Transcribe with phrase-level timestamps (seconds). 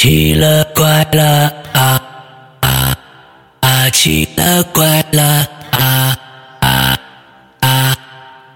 [0.00, 2.02] 奇了怪了啊
[2.60, 2.96] 啊
[3.60, 3.90] 啊！
[3.90, 6.16] 奇了怪了啊
[6.60, 6.98] 啊
[7.60, 7.94] 啊！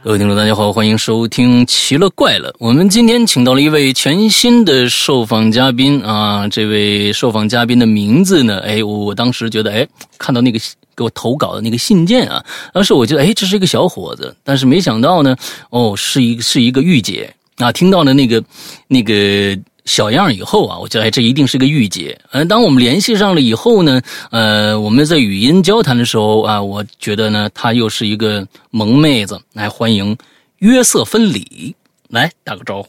[0.03, 2.51] 各位听众，大家好，欢迎收听《奇了怪了》。
[2.59, 8.59] 我们今天请到了一位全新的受访嘉宾啊，这位受访嘉宾的名字呢？
[8.61, 9.87] 哎，我我当时觉得，哎，
[10.17, 10.59] 看到那个
[10.97, 12.43] 给我投稿的那个信件啊，
[12.73, 15.37] 当时我觉得，哎，这是一个小伙子，但是没想到呢，
[15.69, 17.71] 哦，是一是一个御姐啊！
[17.71, 18.43] 听到了那个
[18.89, 19.55] 那个。
[19.85, 22.19] 小样以后啊，我觉得哎，这一定是个御姐。
[22.33, 29.41] 嗯，当我们联系上了以后呢，呃，我们在语音交谈的时候啊，我觉得呢，她又是一个萌妹子。
[29.53, 30.17] 来，欢迎
[30.59, 31.77] 约瑟芬里，
[32.09, 32.89] 来打个招呼。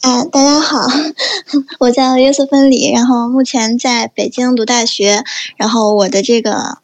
[0.00, 0.78] 啊，大家好，
[1.78, 5.22] 我叫约瑟芬里，然后目前在北京读大学。
[5.56, 6.78] 然后我的这个，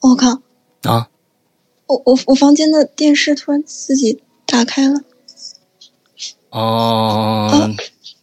[0.00, 0.42] 我靠
[0.82, 1.08] 啊，
[1.86, 5.00] 我我我房间的电视突然自己打开了。
[6.58, 7.70] 哦，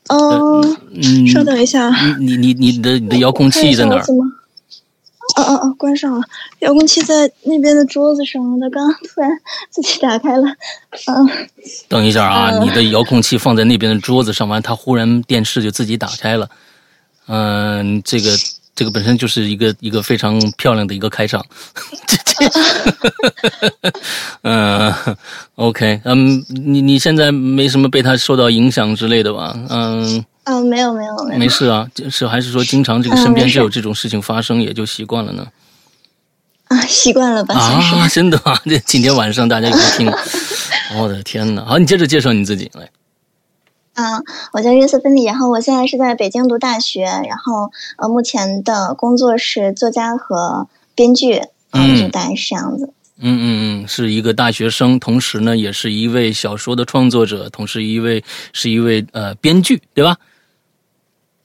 [0.09, 4.01] 哦，嗯稍等一下，你你你你的你的遥控器在哪儿？
[5.35, 6.23] 哦哦哦，关上了，
[6.59, 9.30] 遥控器在那边的桌子上，它刚刚突然
[9.69, 10.47] 自己打开了。
[11.05, 11.30] 嗯，
[11.88, 16.49] 等一下啊，你的遥控器放在那边的桌子上，完它忽然电视就自己打开了。
[17.27, 18.31] 嗯，这个。
[18.75, 21.45] 这个本身就是一个一个非常漂亮的一个开场，
[24.42, 24.94] 嗯，
[25.56, 29.53] OK，嗯，你你现在没什么被他受到影响之类的吧？
[29.70, 35.48] 嗯，嗯，没有没有没有，没事啊，是还是说经常这个身边就有这种事情发生，也就习惯了呢？
[36.70, 37.56] 啊，习惯了吧？
[37.56, 38.58] 啊，真的吗？
[38.66, 40.11] 这今天晚上大家有听？
[40.98, 41.64] 我的天哪！
[41.66, 42.89] 好，你接着介绍你自己来。
[43.94, 44.22] 啊，
[44.54, 52.91] 我叫约瑟芬妮，然后我现在是在北京读大学，然后呃，目前的工作是作家和编剧，嗯，就大概是这样子。
[53.19, 60.17] 嗯嗯嗯，是一个大学生，同时呢，也是一位小说的创作者，同时一位是一位呃编剧，对吧？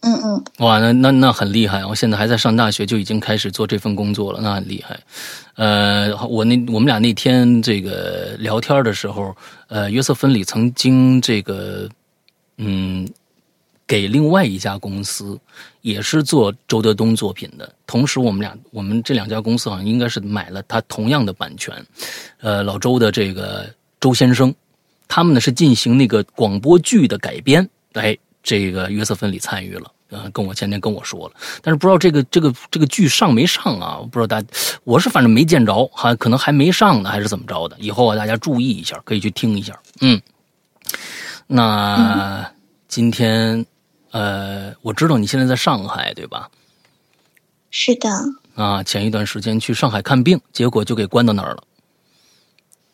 [0.00, 0.44] 嗯嗯。
[0.58, 1.84] 哇，那那那很厉害！
[1.84, 4.98] 我现在还在上大学，就已经开始做这份工作了，那很厉害。
[5.56, 9.36] 呃，我那我们俩那天这个聊天的时候，
[9.68, 11.88] 呃，约瑟芬里曾经这个。
[12.60, 13.08] 嗯，
[13.88, 15.40] 给另外一家公司，
[15.80, 17.74] 也是做周德东作品的。
[17.86, 21.74] 同时，我们俩，我们这两家公司好像应该是买了他同样的版权。
[22.40, 23.66] 呃，老周的这个
[23.98, 24.54] 周先生，
[25.08, 27.66] 他们呢是进行那个广播剧的改编。
[27.94, 33.96] 哎，这个约瑟芬里参与了，呃，跟我前天跟我说了，但是不知道这个这个这个剧上没上啊？
[33.98, 34.46] 我不知道大，
[34.84, 37.76] 我是反正没见着，还可能还没上呢，还是怎么着的？
[37.80, 39.80] 以后啊，大家注意一下，可以去听一下。
[40.02, 40.20] 嗯。
[41.46, 42.52] 那
[42.86, 43.64] 今天，
[44.18, 46.50] 呃，我知道你现在在上海，对吧？
[47.70, 48.10] 是的。
[48.56, 51.62] 啊，前一段时间去上海看病，结果就给关到那儿了。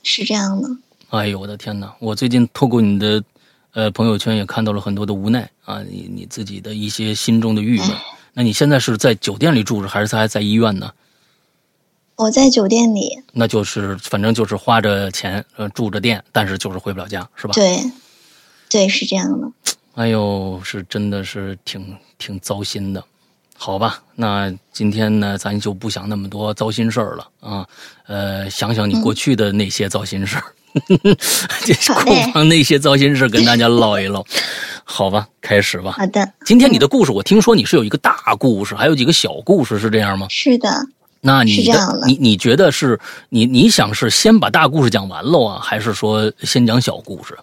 [0.02, 0.68] 是这样的。
[1.08, 1.94] 哎呦，我的天哪！
[1.98, 3.24] 我最近透过你的
[3.72, 7.88] 呃朋友圈也看到了很多的无奈啊，你你自己的一些心中的郁闷。
[8.34, 10.92] 那你现在是在酒店里住着，还是在在医院呢？
[12.16, 13.22] 我在酒店里。
[13.32, 17.54] 那就是反正就是花着钱呃住着店，但是就是回不了家，是吧？
[17.54, 17.91] 对。
[18.68, 19.50] 对，是这样的。
[19.94, 23.03] 哎呦，是真的是挺挺糟心的，
[23.56, 24.03] 好吧？
[24.16, 27.66] 那今天呢，咱就不想那么多糟心事儿了啊。
[28.06, 30.44] 呃，想想你过去的那些糟心事儿，
[32.04, 34.25] 不妨那些糟心事跟大家唠一唠，
[34.83, 35.28] 好吧？
[35.41, 35.93] 开始吧。
[35.93, 36.28] 好的。
[36.44, 40.27] 今天你的故事，我听说你是有一个大故事，还有几个小故事，是这样吗？
[40.28, 40.69] 是的。
[41.21, 47.38] 那你的你你觉得是你你想是先把大故事讲完喽啊，还是说先讲小故事？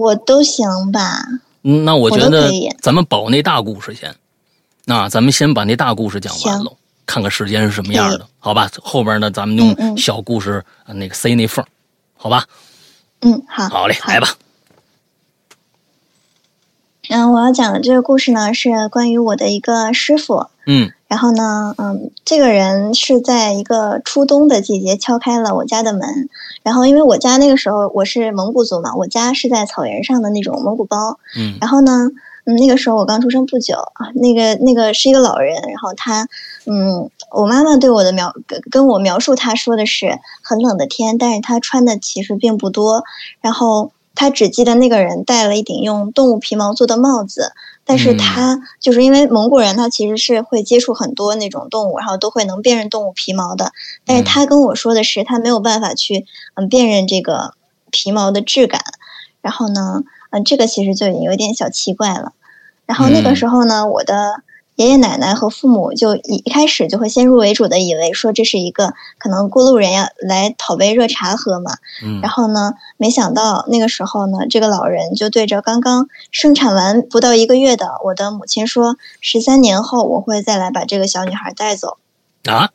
[0.00, 1.20] 我都行吧，
[1.62, 2.50] 嗯，那我觉得
[2.80, 4.14] 咱们保那大故事先，
[4.86, 6.74] 那咱们先把那大故事讲完喽，
[7.04, 8.70] 看看时间是什么样的，好吧？
[8.82, 11.62] 后边呢，咱们用小故事那个塞那缝，
[12.16, 12.46] 好吧？
[13.20, 14.34] 嗯，好，好嘞，来吧。
[17.12, 20.92] 嗯，我要讲的这个故事呢，是关于我的一个师傅，嗯。
[21.08, 26.28] 然后呢，嗯，这个人是在一个初冬的季节敲开了我家的门。
[26.62, 31.18] 然后，因为我家那个时候我是蒙古族嘛，我家是在草原上的那种蒙古包。
[31.36, 31.58] 嗯。
[31.60, 32.10] 然后呢，
[32.44, 35.56] 嗯，那个时候我刚出生不久啊，那个那个是一个老人。
[35.62, 36.28] 然后他，
[36.66, 43.02] 嗯，我妈妈对我的描跟跟我描述，他说的是很冷的天，但是他穿的其实并不多。
[43.40, 43.90] 然后
[44.20, 47.54] 他只记得那个人戴了一顶用动物皮毛做的帽子。
[47.86, 53.72] 但是他就是因为蒙古人，他其实是会接触很多那种动物，然后都会能辨认动物皮毛的。
[54.04, 57.54] 但是他跟我说的是，他没有办法去嗯辨认这个
[57.90, 58.82] 皮毛的质感。
[59.40, 62.32] 然后呢，嗯，这个其实就已经有点小奇怪了。
[62.84, 64.42] 然后那个时候呢，我的
[64.80, 71.72] 爷爷奶奶和父母就一一开始就会先入为主的以为说这是一个可能过路人要来讨杯热茶喝嘛。
[72.02, 81.98] 嗯然后呢，没想到那个时候呢，这个老人就对着刚刚生产完不到一个月的我的母亲说：“十三年后我会再来把这个小女孩带走。
[82.44, 82.70] 啊，”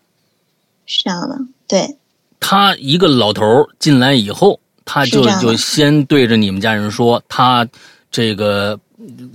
[0.86, 1.98] 是这样的，对，
[2.40, 7.68] 他一个老头儿进来以后，他就就先对着你们家人说，他
[8.12, 8.80] 这个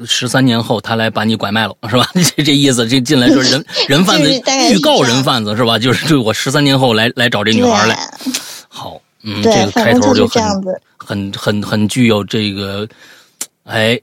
[0.07, 2.09] 十三年后他来把你拐卖了， 是吧？
[2.37, 4.31] 这这意思，这进来说人 人贩子
[4.73, 5.79] 预告人贩子是吧？
[5.79, 7.97] 就是就我十三年后来来找这女孩来。
[8.69, 10.43] 好，嗯，这个开头就很。
[10.99, 12.89] 很很很具有这个，
[13.65, 14.01] 哎。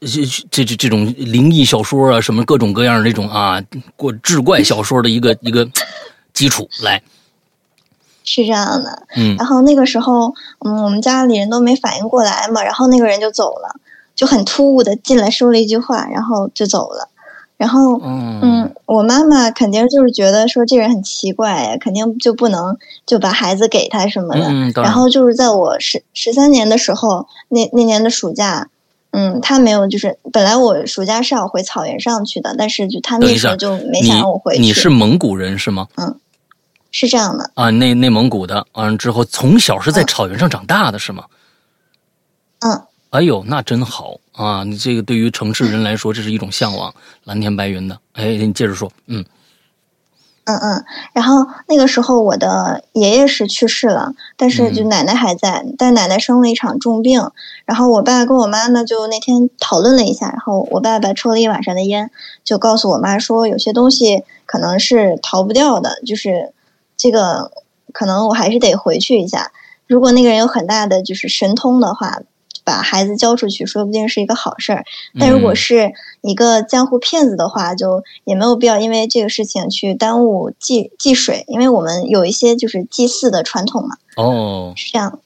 [0.00, 3.60] 这这这这种灵异小说啊，什么各种各样的这种啊，
[3.96, 5.68] 过志怪小说的一个一个
[6.32, 7.02] 基础来，
[8.22, 10.32] 是这样的，嗯然后那个时候，
[10.64, 13.74] 嗯，我们家里人都没反应过来嘛，然后那个人就走了，
[14.18, 17.08] 就很突兀的进来说了一句话，然后就走了。
[17.56, 22.76] 然后，嗯嗯，我妈妈肯定就是觉得说这人很奇怪呀，肯定就不能
[23.06, 24.46] 就把孩子给他什么的。
[24.48, 28.68] 嗯，然后就是在我十十三年的时候，那那年的暑假，
[29.12, 34.60] 嗯，他没有，就是本来我暑假是要回草原上去的，但是就他那时候就没想让我回去。
[34.60, 35.86] 你你是蒙古人是吗？
[35.96, 36.18] 嗯
[36.90, 41.22] 是这样的，啊，内内蒙古的，完了之后从小是在嗯草原上长大的是吗？
[41.28, 41.37] 嗯，
[43.10, 44.64] 哎呦，那真好啊！
[44.64, 46.94] 你这个对于城市人来说，这是一种向往，
[47.24, 47.98] 蓝天白云的。
[48.12, 49.24] 哎，你接着说，嗯
[50.44, 50.84] 嗯嗯，
[51.14, 57.30] 然后那个时候我的爷爷是去世了，但是就嗯奶奶还在，但奶奶生了一场重病，
[57.64, 62.10] 然后我爸跟我妈呢就那天讨论了一下，然后我爸爸抽了一晚上的烟，
[62.44, 66.52] 就告诉我妈说有些东西可能是逃不掉的，就是
[66.94, 67.50] 这个
[67.94, 69.50] 可能我还是得回去一下，
[69.86, 72.20] 如果那个人有很大的就是神通的话。
[72.68, 74.84] 把孩子交出去，说不定是一个好事儿。
[75.18, 85.18] 但如果嗯是一个江湖骗子的话，就也没有必要因为这个事情去耽误祭祭水，因为我们有一些就是祭祀的传统嘛，哦，是这样。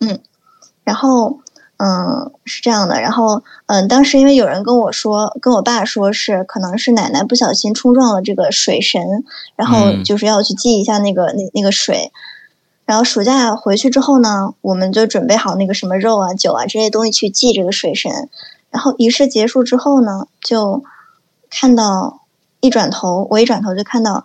[0.00, 0.20] 嗯，
[0.84, 1.38] 然后
[1.78, 9.24] 嗯是这样的，然后嗯当时因为有人跟我说，跟我爸说是可能是奶奶不小心冲撞了这个水神，
[9.56, 12.12] 然后嗯就是要去祭一下那个那那个水。
[12.84, 18.28] 然后暑假回去之后呢，我们就准备好那个什么肉啊、酒啊这些东西去祭这个水神。
[18.70, 20.84] 然后仪式结束之后呢，就
[21.48, 22.22] 看到
[22.60, 24.24] 一转头，我一转头就看到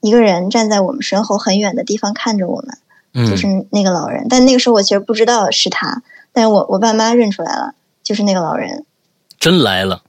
[0.00, 2.78] 一个人站在我们身后很远的地方看着我们，
[3.12, 4.26] 嗯，就是那个老人。
[4.28, 6.02] 但那个时候我其实不知道是他，
[6.32, 8.84] 但是我我爸妈认出来了，就是那个老人。
[9.38, 10.02] 真来了，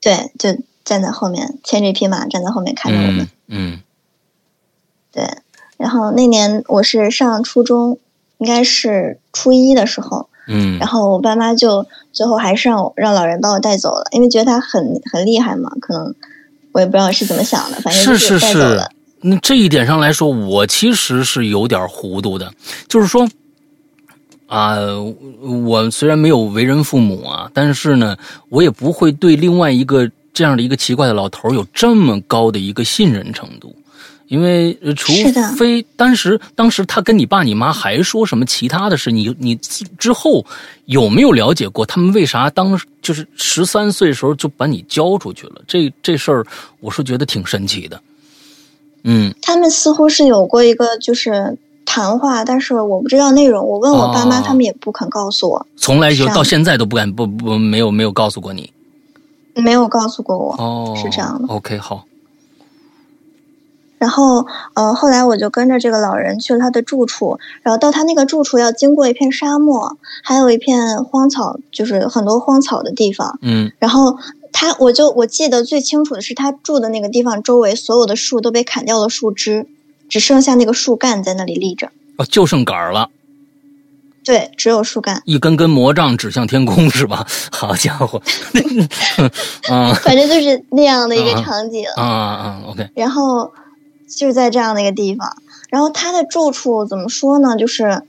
[0.00, 3.28] 对，就站在后面，牵着一匹马站在后面看着我们。
[3.48, 3.82] 嗯嗯
[5.10, 5.28] 对，
[5.84, 7.98] 然后那年我是上初中，
[8.38, 16.14] 应该是初一的时候，嗯然后我爸妈就最后还是让我让老人把我带走了，因为觉得他很很厉害嘛，可能
[16.72, 18.90] 我也不知道是怎么想的，反正就是是是带走了。
[19.20, 22.50] 那这一点上来说，我其实是有点糊涂的，
[22.88, 23.28] 就是说。
[24.46, 24.76] 啊，
[25.64, 28.16] 我虽然没有为人父母啊，但是呢，
[28.50, 33.74] 我也不会对另外一个这样的一个奇怪的老头有这么高的一个信任程度，
[34.28, 35.12] 因为呃除
[35.56, 39.54] 非当时当时他跟你爸你妈还说什么其他的事，你你
[39.98, 40.44] 之后
[40.86, 45.62] 有没有了解过他们为啥当就是十三岁的时候就把你交出去了？
[45.66, 46.46] 这这事儿
[46.80, 48.00] 我是觉得挺神奇的。
[49.04, 53.62] 嗯他们似乎是有过一个就是谈话，但是我不知道内容。
[53.66, 58.72] 我问我爸妈，哦他们也不肯告诉我，从来就到现在都不敢不不没有没有告诉过你
[59.54, 60.54] 没有告诉过我。
[60.54, 62.06] 哦，是这样的 OK，好，
[64.04, 73.38] 然后，呃，后来我就跟着这个老人去了他的住处，然后到他那个住处要经过一片沙漠，还有一片荒草，就是很多荒草的地方。
[73.40, 74.18] 嗯然后
[74.52, 79.66] 他，我就我记得最清楚的是，他住的那个地方周围所有的树都被砍掉了树枝，
[80.10, 81.90] 只剩下那个树干在那里立着。
[82.18, 83.08] 哦，就剩杆儿了，
[84.22, 87.26] 对，只有树干，一根根魔杖指向天空是吧？
[87.50, 88.20] 好家伙，
[89.72, 91.84] 啊反正就是那样的一个啊场景。
[91.96, 93.50] 啊啊，OK，然后
[94.08, 95.36] 就是在这样的一个地方，
[95.70, 97.56] 然后他的住处怎么说呢？
[97.56, 98.02] 就是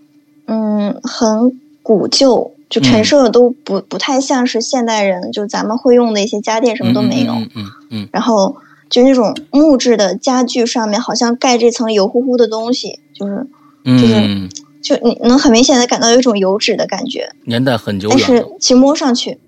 [0.47, 7.33] 嗯，很古旧，就陈设的都不、不太像是现代人，就咱们会用的一些家电什么都没有。
[7.33, 8.57] 嗯嗯嗯然后
[8.89, 13.47] 就那种木质的家具上面好像盖这层油乎乎的东西，就是
[13.83, 14.49] 嗯就是嗯，
[14.81, 19.39] 就你能很明显的感到有一种油脂的感觉，年代很久但是，其实摸上去，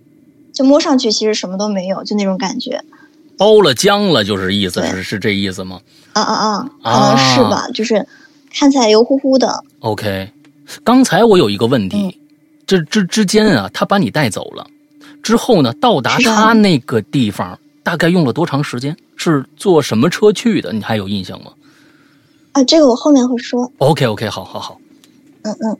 [0.51, 2.81] 就摸上去其实什么都没有，就那种感觉。
[3.37, 5.79] 包了浆了，就是意思是是这意思吗
[6.13, 8.05] 啊啊啊，可能是吧，就是
[8.53, 9.63] 看起来油乎乎的。
[9.79, 10.31] ？OK，
[10.83, 12.13] 刚才我有一个问题，嗯
[12.65, 14.67] 这之之间啊，他把你带走了
[15.23, 18.95] 之后呢，到达他那个地方大概用了多长时间？
[19.15, 20.73] 是坐什么车去的？
[20.73, 21.51] 你还有印象吗？
[22.51, 23.71] 啊，这个我后面会说。
[23.77, 24.79] OK OK，好好好。
[25.43, 25.77] 嗯嗯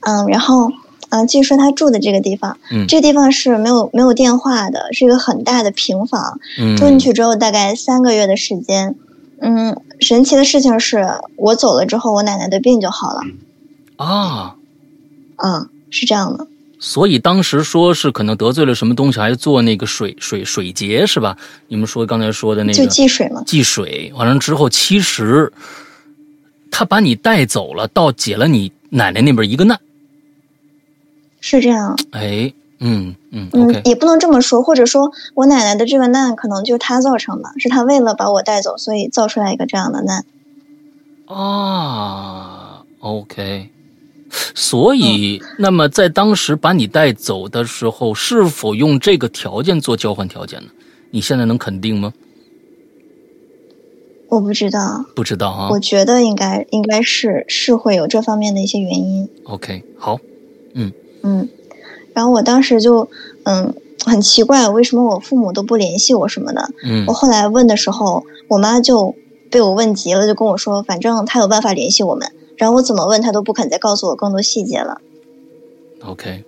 [0.00, 0.70] 嗯，然后
[1.12, 2.56] 嗯，继续说他住的这个地方。
[2.70, 6.40] 嗯这个地方是没有没有电话的，是一个很大的平房。
[6.58, 8.94] 嗯，住进去之后大概三个月的时间，
[9.42, 13.20] 嗯，神奇的事情是我走了之后，我奶奶的病就好了。
[13.96, 14.56] 啊，
[15.36, 16.46] 嗯，是这样的。
[16.80, 21.36] 所以当时说是可能得罪了什么东西，还做那个水水水节是吧？
[21.68, 23.42] 你们说刚才说的那就个忌水嘛。
[23.46, 25.52] 祭水，完了之后，其实
[26.70, 29.78] 他把你带走了，倒解了你奶奶那边一个难。
[31.42, 40.24] 是这样，哎，嗯嗯嗯也不能这么说，或者说我奶奶的这个难可能就是她造成的，是她为了把我带走，所以造出来一个这样的难。
[41.26, 43.68] 啊，OK。
[44.54, 50.70] 所以，那么在当时把你带走的时候，是否用这个条件做交换条件呢？
[51.10, 52.14] 你现在能肯定吗？
[54.28, 55.68] 我不知道，不知道啊。
[55.70, 59.28] 我觉得应该应该是是会有这方面的一些原因。
[59.44, 60.18] OK，好，
[60.72, 60.90] 嗯，
[62.12, 63.08] 然后我当时就
[63.44, 63.74] 嗯
[64.04, 66.70] 很奇怪，为什么我父母都不联系我什么的。
[66.84, 69.14] 嗯我后来问的时候，我妈就
[69.50, 72.32] 被我问急了，就跟我说，反正她有办法联系我们。
[72.56, 75.00] 然后我怎么问她都不肯再告诉我更多细节了。
[76.04, 76.44] ，OK，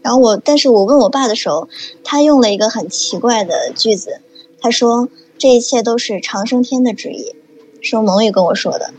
[0.00, 1.68] 然后我，但是我问我爸的时候，
[2.02, 4.20] 他用了一个很奇怪的句子，
[4.60, 5.08] 他说
[5.38, 7.34] 这一切都是长生天的旨意，
[7.80, 8.92] 是用蒙语跟我说的。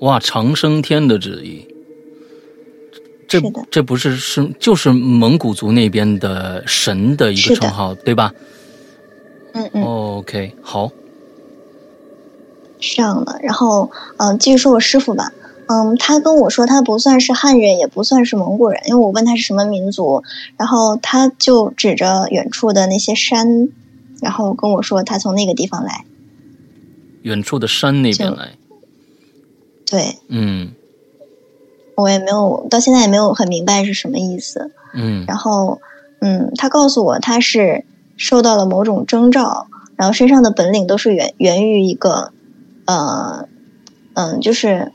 [0.00, 1.66] 哇，长生天的旨意，
[3.30, 8.34] 这这不是是就是蒙古族那边的神的一个称号，对吧
[9.52, 10.90] 嗯嗯，？OK，好，
[12.80, 13.38] 是这样的。
[13.40, 15.32] 然后，嗯，继续说我师傅吧。
[15.68, 20.24] 嗯，他跟我说他不算是汉人，也不算是蒙古人，因为我问他是什么民族，
[20.56, 23.68] 然后他就指着远处的那些山，
[24.20, 26.04] 然后跟我说他从那个地方来。
[27.22, 28.56] 远处的山那边来，
[29.86, 30.72] 对嗯
[32.00, 34.70] 我也没有到现在也没有很明白是什么意思。
[34.94, 35.80] 嗯然后，
[36.20, 37.84] 嗯，他告诉我他是
[38.16, 39.66] 受到了某种征兆，
[39.96, 42.32] 然后身上的本领都是源源于一个，
[42.86, 43.46] 呃，
[44.14, 44.92] 嗯，就是，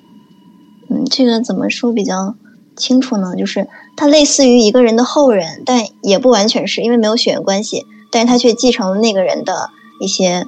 [0.89, 2.35] 嗯，这个怎么说比较
[2.75, 3.35] 清楚呢？
[3.37, 9.69] 就是他类似于一个人的后人，但也不完全是因为没有血缘关系，但是他却继承了那个人的
[10.01, 10.45] 一些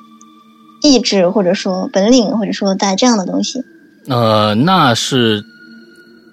[0.83, 3.63] 意志，或者说本领，或者说大这样的东西。
[4.09, 5.43] 呃，那是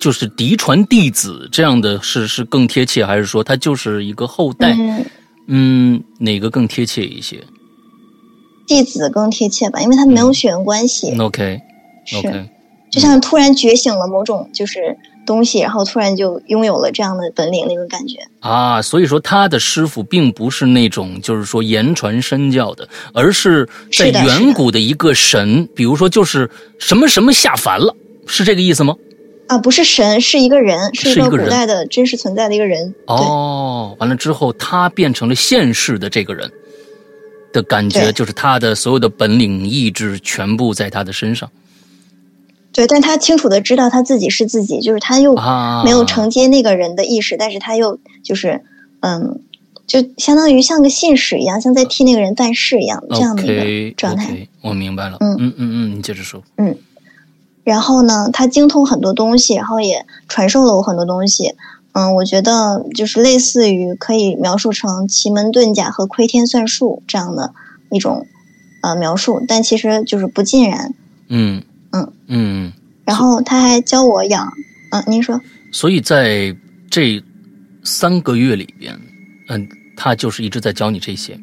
[0.04, 4.76] 就是嫡传弟子这样的是是更贴切，还是说他就是一个后代？
[4.78, 5.06] 嗯，
[5.46, 7.42] 嗯，哪个更贴切一些
[8.66, 11.18] 弟子更贴切吧，因为他没有血缘关系。
[11.18, 11.58] ？OK
[12.04, 12.50] 是 OK，
[12.92, 14.94] 就像突然觉醒了某种就是
[15.24, 18.18] 东西，然后突然就拥有了这样的本领那种感觉。
[18.40, 27.96] 啊，所以说他的师傅并不是那种就是说言传身教的，而是在远古的一个神，比如说就是什么什么下凡了，
[28.26, 28.94] 是这个意思吗？
[29.46, 32.94] 啊，不是神，是一个人，是一个古代的真实存在的一个人。
[33.06, 36.50] 哦，完了之后他变成了现世的这个人
[37.52, 41.50] 的感觉，就是他的所有的本领意志全部在他的身上
[42.72, 48.62] 对，但他清楚的知道他自己是自己，就是他又啊，没有承接那个人的意识，但是他又就是
[49.00, 49.40] 嗯，
[49.86, 54.48] 就相当于像个信使一样，像在替那个人办事一样这样的一个状态。
[54.62, 55.18] 我明白了。
[55.20, 56.42] 嗯嗯嗯嗯，你接着说。
[57.64, 61.54] 然后呢，他精通很多东西，然后也传授了我很多东西。
[61.92, 67.54] 嗯，我觉得就是类似于可以描述成奇门遁甲和窥天算术这样的
[67.90, 68.26] 一种
[68.82, 70.92] 呃描述，但其实就是不尽然。
[71.28, 72.72] 嗯嗯嗯，
[73.04, 74.52] 然后他还教我养，
[74.90, 75.40] 嗯，您说，
[75.70, 76.54] 所以在
[76.90, 77.22] 这
[77.84, 78.98] 三个月里边，
[79.48, 81.38] 嗯，他就是一直在教你这些。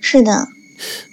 [0.00, 0.48] 是的，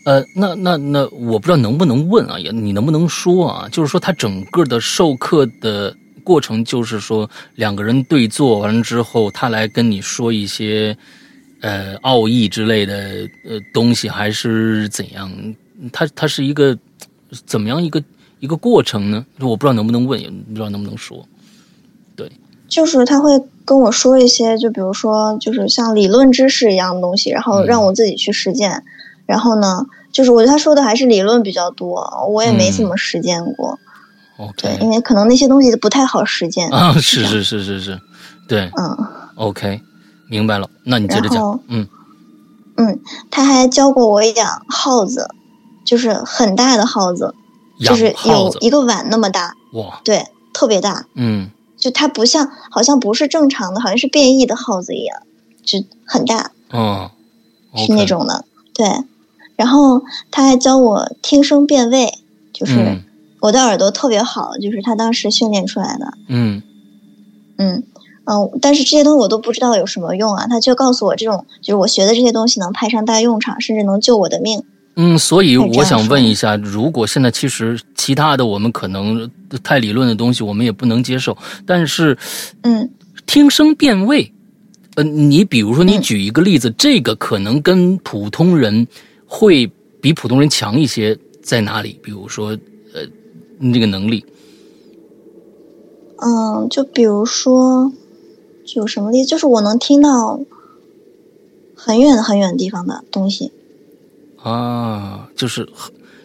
[0.05, 3.69] 呃，那那那，我不知道能不能问啊，也你能不能说啊？
[3.71, 10.95] 就是说他整个的授课的过程，就是说两个人对坐完了之后，他来跟你说一些
[11.61, 15.31] 呃奥义之类的呃东西，还是怎样？
[15.91, 16.77] 他他是一个
[17.45, 18.03] 怎么样一个
[18.39, 19.25] 一个过程呢？
[19.39, 21.25] 我不知道能不能问，也不知道能不能说。
[22.15, 22.29] 对
[22.67, 23.31] 就是他会
[23.65, 28.83] 跟我说一些，就比如说就是像理论知识一样的东西，然后嗯让我自己去实践。
[29.29, 33.77] 然后呢，就是我觉得他说的还是理论比较多，我也没怎么实践过。
[34.57, 36.67] 对，因为可能那些东西不太好实践。
[36.71, 38.01] 啊， 是是是是是，
[38.47, 38.97] 对嗯。
[39.35, 39.81] ，OK，
[40.27, 40.67] 明白了。
[40.83, 41.87] 那你接着讲，嗯
[42.77, 45.29] 嗯，他还教过我养耗子，
[45.85, 47.35] 就是很大的耗子，
[47.81, 51.05] 养就是，有一个碗那么大，哇，对，特别大。
[51.13, 51.51] 嗯。
[51.77, 55.21] 就它不像，好像不是正常的，好像是变异的耗子一样，
[55.63, 56.49] 就很大。
[56.71, 57.11] 哦
[57.75, 58.43] 是那种的。
[58.73, 58.87] 对，
[59.59, 60.01] 然后
[60.31, 62.09] 他还教我听声辨位，
[62.53, 62.97] 就是
[63.41, 66.13] 我的耳朵特别好，就是他当时训练出来的。
[66.29, 66.63] 嗯
[67.57, 67.83] 嗯
[68.23, 74.63] 嗯，但是这些东西我都不知道有什么用啊，他就告诉我这种就是我学的这些东西能派上大用场，甚至能救我的命。
[74.95, 79.29] 嗯，所以我想问一下，如果现在其实其他的我们可能
[79.61, 82.17] 太理论的东西我们也不能接受，但是，
[82.61, 82.89] 嗯，
[83.25, 84.31] 听声辨位，
[84.95, 88.87] 呃，你比如说你举一个例子，这个可能跟普通人
[89.29, 89.71] 会
[90.01, 91.99] 比普通人强一些，在哪里？
[92.01, 92.57] 比如说，
[92.93, 93.07] 呃，
[93.59, 94.25] 那个能力。
[96.17, 97.93] 嗯，就比如说，
[98.75, 99.29] 有什么例子？
[99.29, 100.41] 就是我能听到
[101.75, 103.51] 很远很远的地方的东西。
[104.41, 105.69] 啊，就是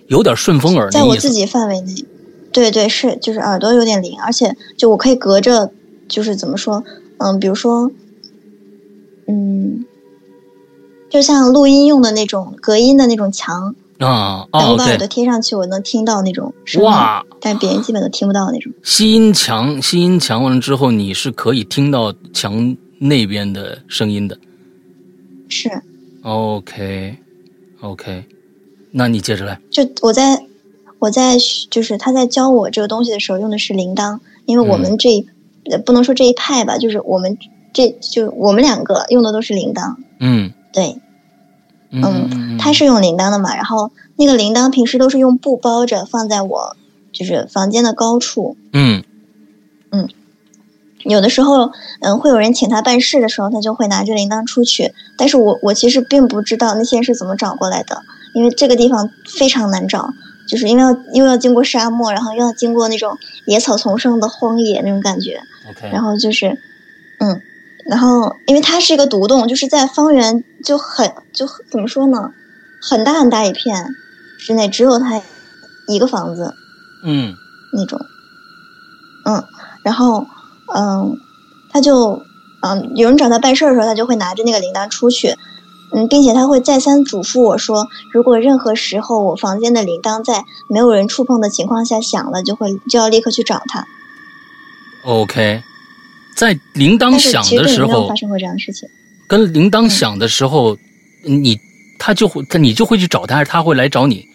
[0.07, 2.05] 有点顺风耳，在我自己范围内，
[2.53, 5.71] 对对是，就是耳朵有点灵，而且就我可以隔着，
[6.09, 6.83] 就是怎么说，
[7.19, 7.91] 嗯，比如说，
[9.27, 9.85] 嗯，
[11.15, 16.91] 就像录音用的那种隔音的那种墙啊，我把耳朵贴上去，我能听到那种声音，
[17.41, 18.73] 但别人基本都听不到那种。
[18.83, 24.37] 吸音墙，吸音墙完了之后，你是可以听到墙那边的声音的，
[25.49, 25.71] 是
[26.25, 27.17] ，OK。
[27.81, 28.25] OK，
[28.91, 29.61] 那你接着来。
[29.71, 30.45] 就我在，
[30.99, 31.37] 我在
[31.71, 35.25] 就是他在教我这个东西的时候用的是铃铛，因为我们这一
[35.87, 37.39] 不能说这一派吧，就是我们
[37.73, 39.95] 这就我们两个用的都是铃铛。
[40.19, 40.97] 嗯，对，
[42.03, 46.77] 嗯，他是用铃铛的嘛，然后那个铃铛平时都是用布包着放在我
[47.13, 48.57] 就是房间的高处。
[48.73, 49.05] 嗯
[49.91, 50.09] 嗯。
[51.05, 51.71] 有的时候，
[52.01, 54.95] 嗯，会有人请他办事的时候，他就会拿着铃铛出去。
[55.19, 58.01] 但是我我其实并不知道那些是怎么找过来的，
[58.35, 60.09] 因为这个地方非常难找，
[60.49, 65.43] 就是因为要又要经过沙漠，然后又要经过那种野草丛生的荒野那种感觉。
[65.93, 66.59] 然后就是，
[67.19, 67.43] 嗯，
[67.89, 72.31] 然后因为它是一个独栋，就是在方圆就很就怎么说呢，
[72.81, 73.95] 很大很大一片
[74.39, 75.21] 之内只有他
[75.89, 76.55] 一个房子。
[77.05, 77.35] 嗯。
[77.73, 78.01] 那种。
[79.25, 79.45] 嗯，
[79.83, 80.27] 然后。
[80.75, 81.19] 嗯，
[81.71, 82.23] 他就
[82.63, 85.37] 嗯，有人找他办事儿的时候，他就会拿着那个铃铛出去，
[85.93, 93.87] 嗯，并且他会再三嘱咐我说，如果任何时候我房间的铃铛在没有人触碰的情况下响了，就会就要立刻去找他。
[95.05, 95.63] OK，
[96.45, 98.89] 在铃铛响的时候发生过这样的事情。
[99.27, 100.77] 跟铃铛响的时候，
[101.25, 101.59] 你
[101.99, 104.29] 他就会他你就会去找他，还是他会来找你？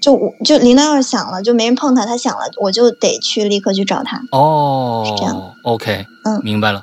[0.00, 4.22] 就我就铃铛要是响了，就没人碰它，它响了，我就得去立刻去找他。
[4.32, 5.54] 哦，是这样。
[5.64, 6.82] OK，嗯，明白了。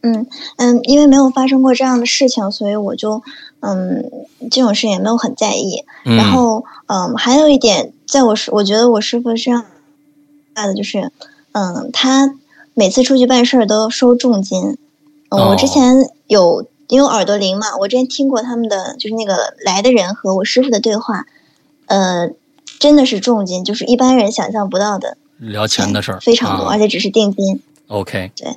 [0.00, 3.22] 嗯嗯，因为没有发生过这样的事情，所以我就
[3.60, 4.10] 嗯
[4.50, 5.84] 这种事也没有很在意。
[6.02, 9.64] 然后嗯，还有一点，在我师，我觉得我师傅是这样
[10.54, 11.12] 的，就是
[11.52, 12.34] 嗯，他
[12.74, 14.76] 每次出去办事儿都收重金。
[15.30, 21.26] 嗯，我之前有因为耳朵灵嘛，我之前听过他们的就是那个来的人和我师傅的对话，
[21.86, 22.30] 呃。
[22.78, 27.62] 真的是重金，就是一般人想象不到的，聊钱的事儿非常多，而且只是定金。
[27.86, 28.56] OK，对，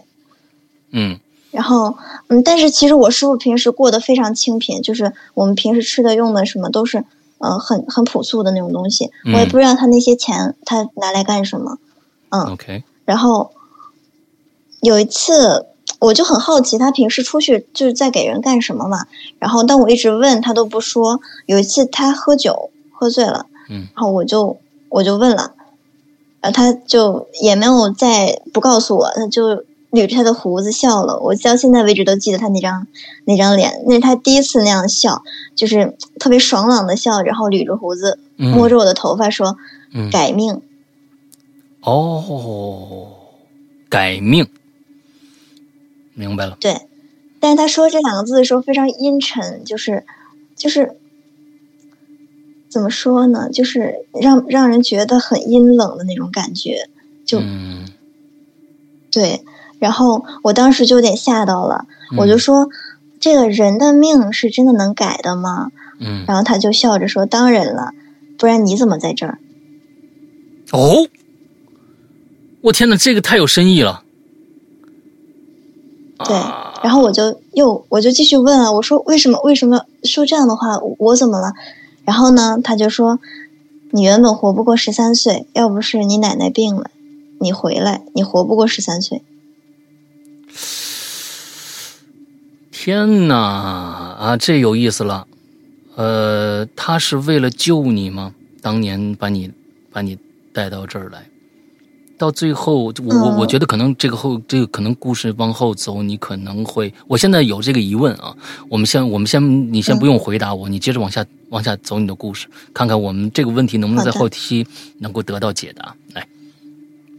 [0.89, 1.19] 嗯，
[1.51, 1.95] 然后
[2.29, 7.03] 嗯，但是其实我师傅平时过得非常清贫，就是我们平时吃的用的什么都是
[7.37, 11.77] 呃很很朴素的那种东西，我也不知道他那些钱他拿来干什么。
[12.29, 13.51] 嗯，OK，然后
[14.85, 15.65] 有一次
[15.99, 19.07] 我就很好奇，他平时出去就是在给人干什么嘛？
[19.39, 21.19] 然后但我一直问他都不说。
[21.47, 23.47] 有一次他喝酒喝醉了。
[23.69, 24.57] 嗯，然后我就
[24.89, 25.53] 我就问了，
[26.39, 31.19] 然后他就也没有再不告诉我，他就捋着他的胡子笑了。
[31.19, 32.85] 我到现在为止都记得他那张
[33.25, 35.23] 那张脸，那是他第一次那样笑，
[35.55, 39.57] 就是特别爽朗的笑，然后捋着胡子，摸着我的头发说
[40.13, 40.61] ：“改命。”
[41.81, 43.07] 哦，
[43.89, 44.47] 改命，
[46.15, 46.57] 明白了。
[46.59, 46.81] 对，
[47.39, 50.03] 但是他说这两个字的时候非常阴沉，就是
[50.55, 50.97] 就是。
[52.67, 53.49] 怎么说呢？
[53.49, 56.89] 就是让让人觉得很阴冷的那种感觉，
[57.25, 57.41] 就
[59.09, 59.45] 对。
[59.79, 61.85] 然后我当时就有点吓到了，
[62.17, 62.67] 我就说
[63.21, 66.25] ：“这个人的命是真的能改的吗？”嗯。
[66.27, 67.93] 然后他就笑着说：“当然了，
[68.37, 69.39] 不然你怎么在这儿？”
[70.73, 71.07] 哦，
[72.59, 74.03] 我天哪，这个太有深意了。
[76.23, 76.33] 对，
[76.81, 79.39] 然后我就又我就继续问啊，我说：“为什么？
[79.41, 80.79] 为什么说这样的话？
[80.97, 81.53] 我怎么了？”
[82.05, 83.19] 然后呢，他就说
[83.91, 86.89] ：“你原本活不过十三岁，要不是你奶奶病了，
[87.39, 89.21] 你回来，你活不过十三岁。”
[92.71, 93.35] 天哪！
[93.37, 95.27] 啊，这有意思了。
[95.95, 98.33] 呃，他是为了救你吗？
[98.61, 99.51] 当年把你
[99.91, 100.17] 把你
[100.53, 101.29] 带到这儿来，
[102.17, 108.33] 到最后，我我我觉得可能这个后这个可能故事往后走，你可能会，我现在有这个疑问啊。
[108.69, 114.65] 我们先我们先你先不用回答我，你接着往下往下走你的故事，看看我们这个问题能不能在后期
[114.99, 115.93] 能够得到解答。
[116.13, 116.25] 来，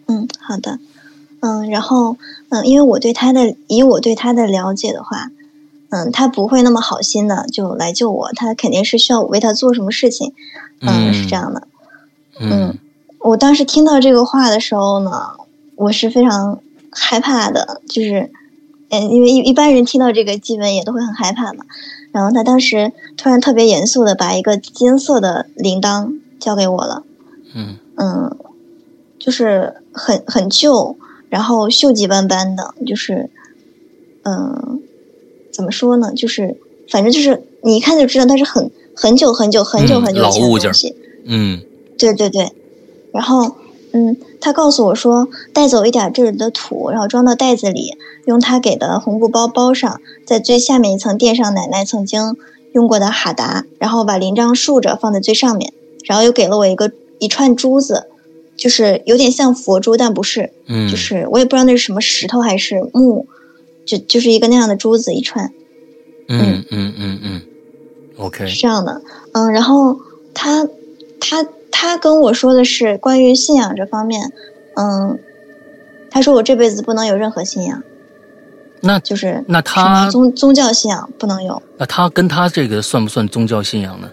[0.07, 0.79] 嗯，好的，
[1.41, 2.17] 嗯，然后
[2.49, 5.31] 嗯，因为我对他的以我对他的了解的话，
[5.91, 10.33] 嗯，他不会那么好心的就来救我，他肯定是需要我为他做什么事情，
[10.81, 11.69] 嗯，是这样的，
[12.41, 12.79] 嗯。
[13.21, 15.33] 我当时听到这个话的时候呢，
[15.75, 18.31] 我是非常害怕的，就是，
[18.91, 21.65] 嗯，因为一一般人听到这个基本也都会很害怕嘛。
[22.13, 27.03] 然后他当时突然特别严肃的把一个金色的铃铛交给我了，
[27.55, 28.37] 嗯嗯，
[29.19, 30.97] 就是很很旧，
[31.29, 33.29] 然后锈迹斑斑的，就是，
[34.23, 34.81] 嗯，
[35.53, 36.13] 怎么说呢？
[36.15, 36.57] 就是
[36.89, 41.61] 反正就是你一看就知道它是很很久很久很久很久以前的东西，嗯，
[41.99, 42.53] 对对对。
[43.17, 43.57] 然后，
[43.93, 52.37] 嗯，他告诉我说，带走一点这里的土，然后装到袋子里，用他给的红布包包上，在最下面一层垫上奶奶曾经
[52.73, 55.73] 用过的哈达，然后把铃铛竖着放在最上面，
[56.05, 58.07] 然后又给了我一个一串珠子，
[58.57, 63.27] 就是有点像佛珠，但不是，嗯，就是我也不知道那是什么石头还是木，
[63.87, 65.53] 就就是一个那样的珠子一串，
[66.29, 66.63] 嗯。
[66.71, 67.41] 嗯嗯嗯
[68.19, 69.01] ，OK，是这样的，
[69.33, 69.99] 嗯，然后
[70.35, 70.69] 他
[71.19, 71.47] 他。
[71.79, 74.33] 他跟我说的是关于信仰这方面，
[74.77, 75.19] 嗯，
[76.11, 77.83] 他说我这辈子不能有任何信仰，
[78.81, 81.63] 那就是那他宗宗教信仰不能有。
[81.77, 84.09] 那他跟他这个算不算宗教信仰呢？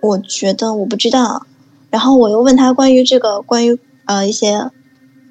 [0.00, 1.46] 我觉得我不知道。
[1.90, 4.70] 然后我又问他关于这个关于呃一些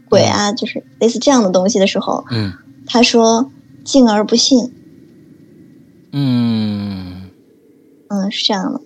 [0.08, 2.54] 鬼啊，就是类似这样的东西的时候，嗯，
[2.86, 3.50] 他说
[3.84, 4.72] 敬而不信。
[6.12, 7.32] 嗯
[8.10, 8.80] 嗯，是这样的。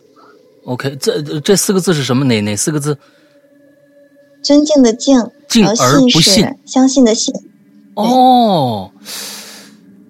[0.68, 2.26] OK，这这四个字是什么？
[2.26, 2.98] 哪哪四个字？
[4.44, 7.34] 尊敬的敬，敬而不信，相信的信。
[7.96, 8.92] 哦，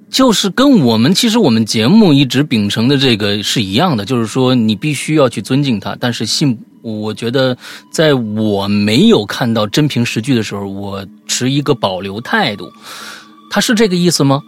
[0.09, 7.55] 就是跟我们其实我们节目一直秉承的这个是一样的，就是说你必须要去尊敬他，但是信，我觉得
[7.91, 12.71] 在我没有看到真凭实据的时候，我持一个保留态度。
[13.51, 14.41] 他是这个意思吗？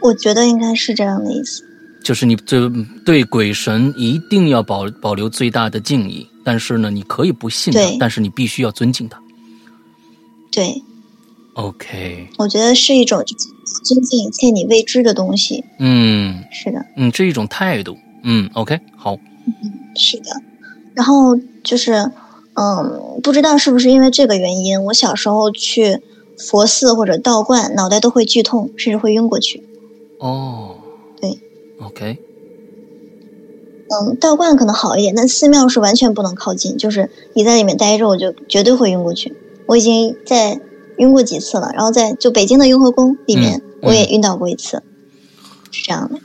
[0.00, 1.62] 我觉得应该是这样的意思。
[2.06, 2.70] 就是你对
[3.04, 9.20] 对鬼神一定要保保留最大的敬意，但是呢，你可以不信他，但是你必须要尊敬他。
[10.52, 10.80] 对
[11.54, 13.24] ，OK，我觉得是一种
[13.82, 15.64] 尊敬一切你未知的东西。
[15.80, 17.98] 嗯，是的，嗯，这一种态度。
[18.22, 19.16] 嗯，OK，好。
[19.16, 20.30] 嗯，是的。
[20.94, 22.12] 然后就是，
[22.54, 25.98] 嗯，不知道是不是因为这个原因，我小时候去
[26.38, 29.64] 佛寺或者道观，脑袋都会剧痛，甚至会晕过去。
[30.20, 30.75] 哦。
[31.86, 32.18] OK，
[33.88, 36.76] 嗯，道观可能好一点，但寺庙是完全不能靠近。
[36.76, 39.34] 就是你在里面待着，我就绝对会晕过去。
[39.66, 40.60] 我已经在
[40.98, 44.82] 晕过几次了，然后在就北京的雍和宫里面，我也晕倒过一次，
[45.70, 46.18] 是这样的。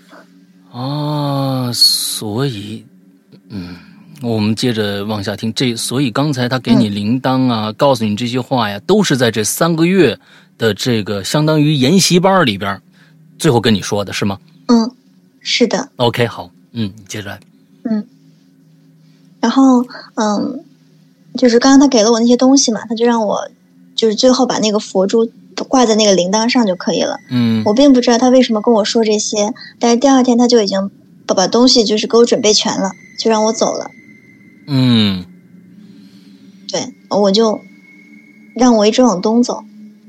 [0.72, 2.86] 啊，所以，
[3.50, 3.76] 嗯，
[4.24, 5.54] 我们接着往下听。
[5.54, 10.18] 这所以刚才他给你铃铛啊，告诉你这些话呀，都是在这三个月
[10.58, 12.82] 的这个相当于研习班里边，
[13.38, 14.40] 最后跟你说的是吗？
[14.68, 14.92] 嗯。
[15.42, 17.40] 是的，OK，好，嗯，接着来，
[17.84, 18.06] 嗯，
[19.40, 20.64] 然后，嗯，
[21.36, 23.50] 就是刚刚他给了我那些东西嘛，他就让我，
[23.96, 25.28] 就是最后把那个佛珠
[25.68, 30.92] 挂在那个铃铛上就可以了，嗯，我并不知道他为什么跟我说这些，但是第二天他就已经
[31.26, 33.90] 把把东西就是给我准备全了，就让我走了，
[34.68, 35.26] 嗯，
[36.72, 37.60] 对，我就
[38.54, 39.64] 让我一直往东走，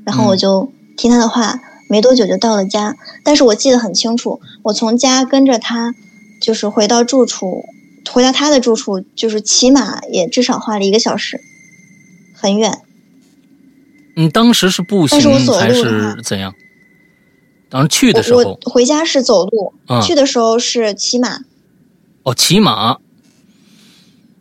[0.05, 1.59] 然后我就听他的话。
[1.93, 5.93] 没多久就到了家，但是我记得很清楚，我从家跟着他，
[6.41, 7.69] 就是回到住处，
[8.09, 11.39] 回到他的住处，就是起码也至少花了一个小时，
[12.33, 12.79] 很远。
[14.15, 15.19] 你当时是步行
[15.59, 16.55] 还是怎样？
[17.69, 21.41] 当时去的时候，回家是走路，去的时候是骑马。
[22.23, 22.97] 哦，骑马。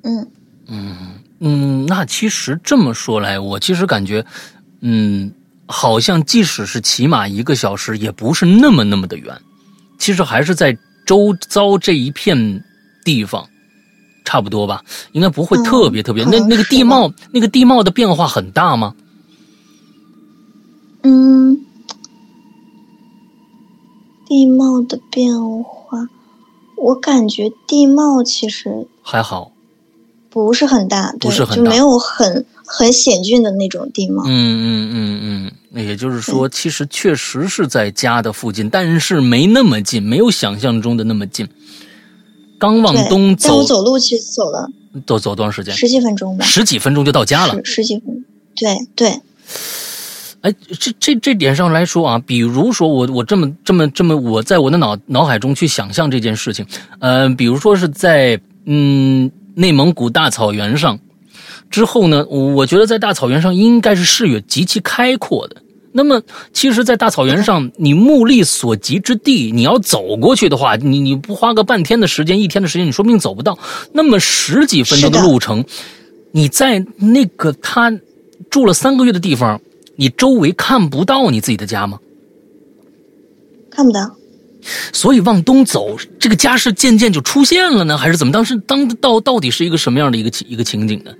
[0.05, 0.27] 嗯
[0.69, 0.97] 嗯
[1.39, 4.25] 嗯，那其实这么说来，我其实感觉，
[4.81, 5.35] 嗯。
[5.73, 9.41] 好像即使是骑马一个小时，也不是那么那么的远，
[9.99, 12.63] 其实还是在周遭这一片
[13.03, 13.49] 地方，
[14.23, 16.25] 差不多吧，应该不会特别特别。
[16.27, 18.95] 那那个地貌，那个地貌的变化很大吗？
[21.03, 21.59] 嗯，
[24.27, 26.07] 地貌的变化，
[26.77, 29.51] 我感觉地貌其实还好，
[30.31, 34.23] 不是很大，不是很就没有很很险峻的那种地貌。
[34.27, 35.53] 嗯嗯嗯嗯。
[35.71, 41.47] 那也就是说，其实确实是在家的附近，但是没那么近，没有想象中的那么近。
[42.59, 44.69] 刚往东走，但我走路去走了，
[45.07, 45.75] 走走多长时间？
[45.75, 49.21] 十几分钟吧，十几分钟就到家了，十十几分，对对。
[50.43, 56.67] 哎，这这这点上来说啊，比如说我我这么这么这么，我在我的脑脑海中去想象这件事情，
[56.99, 60.99] 呃，比如说是在嗯内蒙古大草原上
[61.73, 65.57] 之后呢，我觉得在大草原上应该是视野极其开阔的。
[65.95, 73.59] 那么，其实，在大草原上，你目力所及之地，你要走过去的话，你你不花个半天的时间、一天的时间，你说不定走不到。
[73.93, 75.65] 那么十几分钟的路程，
[76.31, 77.93] 你在那个他
[78.49, 79.61] 住了三个月的地方。
[79.97, 81.99] 你周围看不到你自己的家吗？
[83.71, 84.17] 看不到。
[84.93, 88.33] 所以往东走，这个家是渐渐就出现了呢，还是怎么？
[88.33, 91.13] 当时当到到底是一个什么样的一个一个情景呢？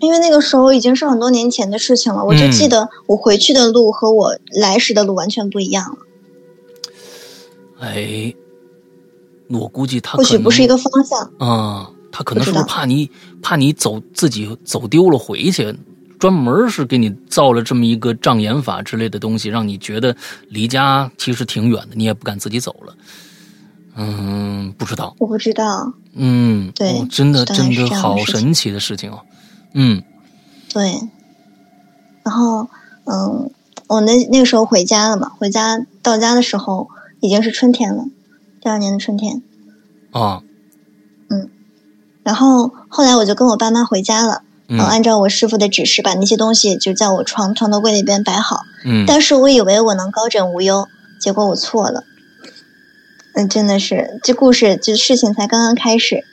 [0.00, 5.98] 因为那个时候已经是很多年前的事情了，我就记得我回去的路和我来时的路完全不一样了。
[7.80, 8.34] 哎，
[9.48, 13.10] 我估计他或许不是一个方向啊，他可能是怕你
[13.42, 15.74] 怕你走自己走丢了回去？
[16.18, 20.14] 专门是给你造了这么一个障眼法之类的东西，让你觉得
[20.48, 22.94] 离家其实挺远的，你也不敢自己走了。
[23.96, 25.90] 嗯，不知道，我不知道。
[26.12, 29.20] 嗯，对，真的真的好神奇的事情哦。
[29.72, 30.02] 嗯，
[30.72, 31.00] 对。
[32.22, 32.68] 然后，
[33.04, 33.50] 嗯，
[33.86, 36.88] 我那那个时候回家了嘛，回家到家的时候
[37.20, 38.04] 已经是春天了，
[38.60, 39.42] 第二年的春天。
[40.12, 40.42] 啊。
[41.28, 41.50] 嗯。
[42.22, 44.42] 然后后来我就跟我爸妈回家了。
[44.68, 48.60] 嗯，按照我师傅的指示，把那些东西就在我床床头柜那边摆好。
[48.84, 50.86] 嗯，但是我以为我能高枕无忧，
[51.20, 52.04] 结果我错了。
[53.34, 56.24] 嗯，真的是，这故事这事情才刚刚开始。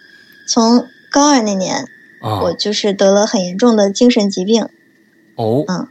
[0.48, 1.88] 从高二那年，
[2.22, 4.64] 我就是得了很严重的精神疾病。
[5.36, 5.88] 哦，嗯，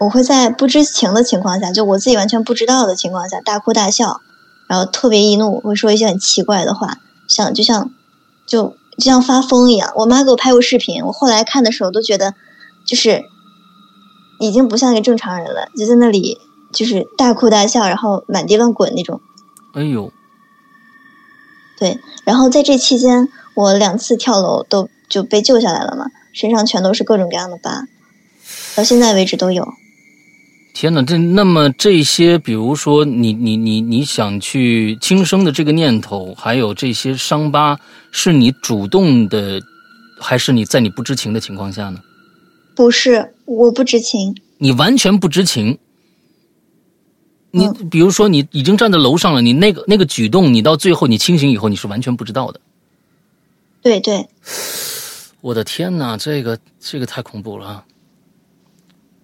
[0.00, 4.20] 我会在不知情的情况下，就我自己完全不知道的情况下，大哭大笑，
[4.68, 7.90] 然后特别易怒，会说一些很奇怪的话，像就像
[8.46, 8.74] 就。
[8.98, 12.34] 就像发疯一样，我妈给我拍过视频，我后来看的时候都觉得，
[12.84, 13.22] 就是
[14.40, 16.36] 已经不像一个正常人了，就在那里
[16.72, 19.20] 就是大哭大笑，然后满地乱滚那种。
[19.74, 20.12] 哎呦！
[21.78, 23.28] 对，然后在这期间，
[23.58, 27.88] 我两次跳楼都就被救下来了嘛，身上全都是各种各样的疤，
[28.76, 29.66] 到现在为止都有。
[30.72, 37.80] 天哪，这那么这些，比如说你你你你想去轻生的这个念头，还有这些伤疤，
[38.12, 39.60] 是你主动的，
[40.20, 41.98] 还是你在你不知情的情况下呢？
[42.76, 44.36] 不是，我不知情。
[44.58, 45.78] 你完全不知情。
[47.50, 52.60] 你比如说，你已经站在楼上了，你那个那个举动，你到最后你清醒以后，你是完全不知道的。
[53.82, 54.28] 对对。
[55.40, 57.84] 我的天哪，这个这个太恐怖了。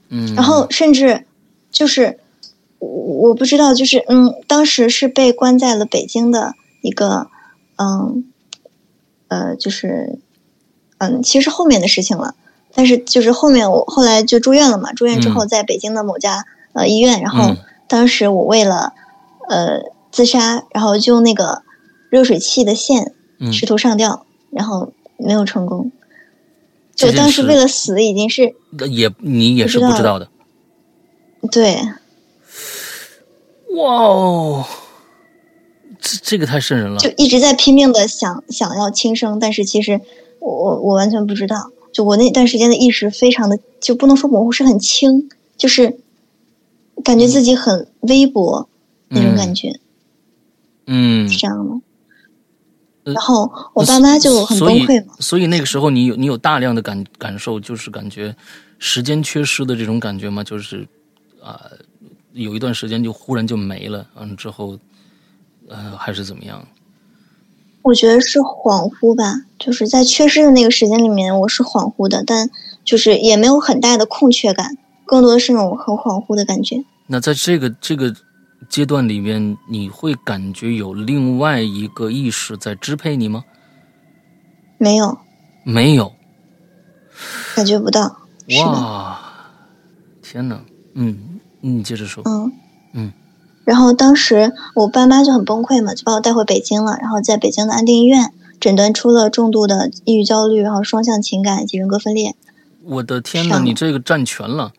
[0.09, 0.35] 嗯。
[0.35, 1.27] 然后甚至。
[1.75, 2.21] 就是
[2.79, 7.27] 我我不知道，就是嗯，当时是被关在了北京的一个
[7.75, 8.31] 嗯
[9.27, 10.21] 呃，就是
[10.99, 12.37] 嗯，其实后面的事情了。
[12.73, 17.57] 但是就是后面我后来就住院了嘛，住院之后在北京的某家呃医院，然后
[17.89, 18.93] 当时我为了
[19.49, 19.81] 呃
[20.13, 21.63] 自杀，然后就用那个
[22.09, 23.15] 热水器的线
[23.53, 25.91] 试图上吊，然后没有成功。
[26.95, 28.55] 就当时为了死已经是
[28.89, 30.29] 也你也是不知道的。
[31.51, 31.77] 对，
[33.77, 34.65] 哇哦，
[36.01, 36.99] 这这个太瘆人了！
[36.99, 40.01] 就一直在拼命的想想要轻生，但是其实
[40.39, 41.73] 我我我完全不知道。
[41.93, 45.99] 就我那段时间的意识非常的，就不能说模糊，是很轻，就是
[47.05, 48.69] 感觉自己很微薄
[49.09, 49.79] 那种感觉。
[50.87, 51.81] 嗯，是这样的。
[53.05, 55.15] 然后我爸妈就很崩溃嘛。
[55.21, 58.35] 所以那个时候你有你有大量的感感受，就是感觉
[58.79, 60.43] 时间缺失的这种感觉吗？
[60.43, 60.87] 就是。
[61.45, 61.61] 啊，
[62.33, 64.79] 有一段时间就忽然就没了，嗯，之后，
[65.69, 66.67] 呃，还是怎么样？
[67.83, 72.49] 我觉得是恍惚吧，就是在缺失的那个时间里面，我是恍惚的，但
[72.83, 76.83] 就是也没有很大的空缺感，更多的是那种很恍惚的感觉。
[77.09, 78.17] 那在这个这个
[78.69, 83.45] 阶段里面，你会感觉有另外一个意识在支配你吗？
[84.79, 85.19] 没有，
[85.65, 86.13] 没有，
[87.55, 88.17] 感觉不到。
[88.61, 89.19] 哇，
[90.23, 90.61] 天哪，
[90.95, 91.41] 嗯。
[91.67, 92.23] 你接着说。
[92.27, 92.53] 嗯
[92.93, 93.13] 嗯，
[93.65, 96.99] 然后当时我爸妈就很崩溃嘛，就把我带回北京了。
[97.01, 102.35] 然后在北京的安定医院诊断出了重度的抑郁焦虑，然后双向情感以及人格分裂。
[102.83, 104.75] 我的天呐，你这个占全了。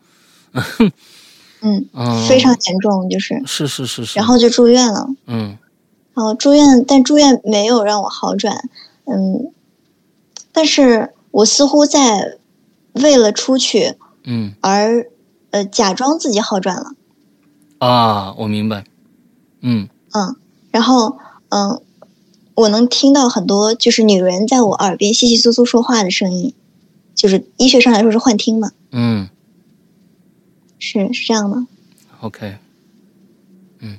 [1.66, 4.18] 嗯，非常严重，就是是是是是。
[4.18, 5.08] 然后就住院了。
[5.26, 5.58] 嗯，
[6.14, 8.70] 然后住院，但住院没有让我好转。
[9.06, 9.52] 嗯，
[10.54, 12.38] 但是我似乎在
[12.94, 15.10] 为了出去，嗯，而。
[15.52, 16.92] 呃，假装自己好转了，
[17.78, 18.84] 啊，我明白，
[19.62, 20.36] 嗯嗯，
[20.70, 21.82] 然后嗯，
[22.56, 26.54] 我能听到很多就是女人在我耳边稀稀窣窣说话的声音，
[27.16, 28.72] 就是医学上来说是幻听嘛。
[28.92, 29.30] 嗯
[31.02, 31.66] 是是这样的。
[32.22, 32.56] ，OK，
[33.80, 33.98] 嗯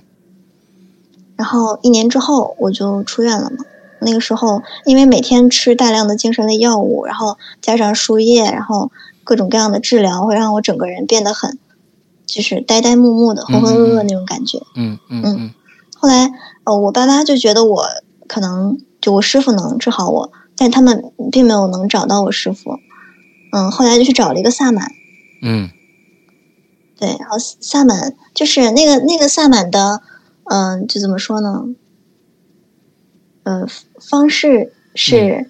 [1.37, 3.64] 然后一年之后我就出院了嘛。
[4.00, 8.90] 那个时候因为每天吃大量的精神类药物，然后加上输液，然后
[9.24, 11.59] 各种各样的治疗，会让我整个人变得很
[12.26, 14.62] 就是呆呆木木的、浑浑噩噩那种感觉。
[14.74, 15.50] 嗯嗯嗯
[15.98, 16.30] 后来
[16.64, 17.87] 呃，我爸妈就觉得我
[18.28, 22.78] 可能就我师傅能治好我，但他们并没有能找到我师傅。
[23.52, 24.92] 嗯，后来就去找了一个萨满。
[25.42, 25.70] 嗯
[26.98, 30.00] 对，然后萨满就是那个那个萨满的，
[30.44, 31.64] 嗯、就怎么说呢？
[33.42, 33.66] 呃，
[34.00, 35.46] 方式是、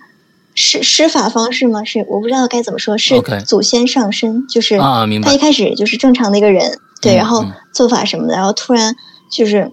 [0.54, 1.84] 施施法方式吗？
[1.84, 8.94] 是我不知道该怎么说，是祖先上身，就是啊明白他一开始就是正常的一个人，对，嗯然后嗯做法什么的，然后突然
[9.30, 9.70] 就是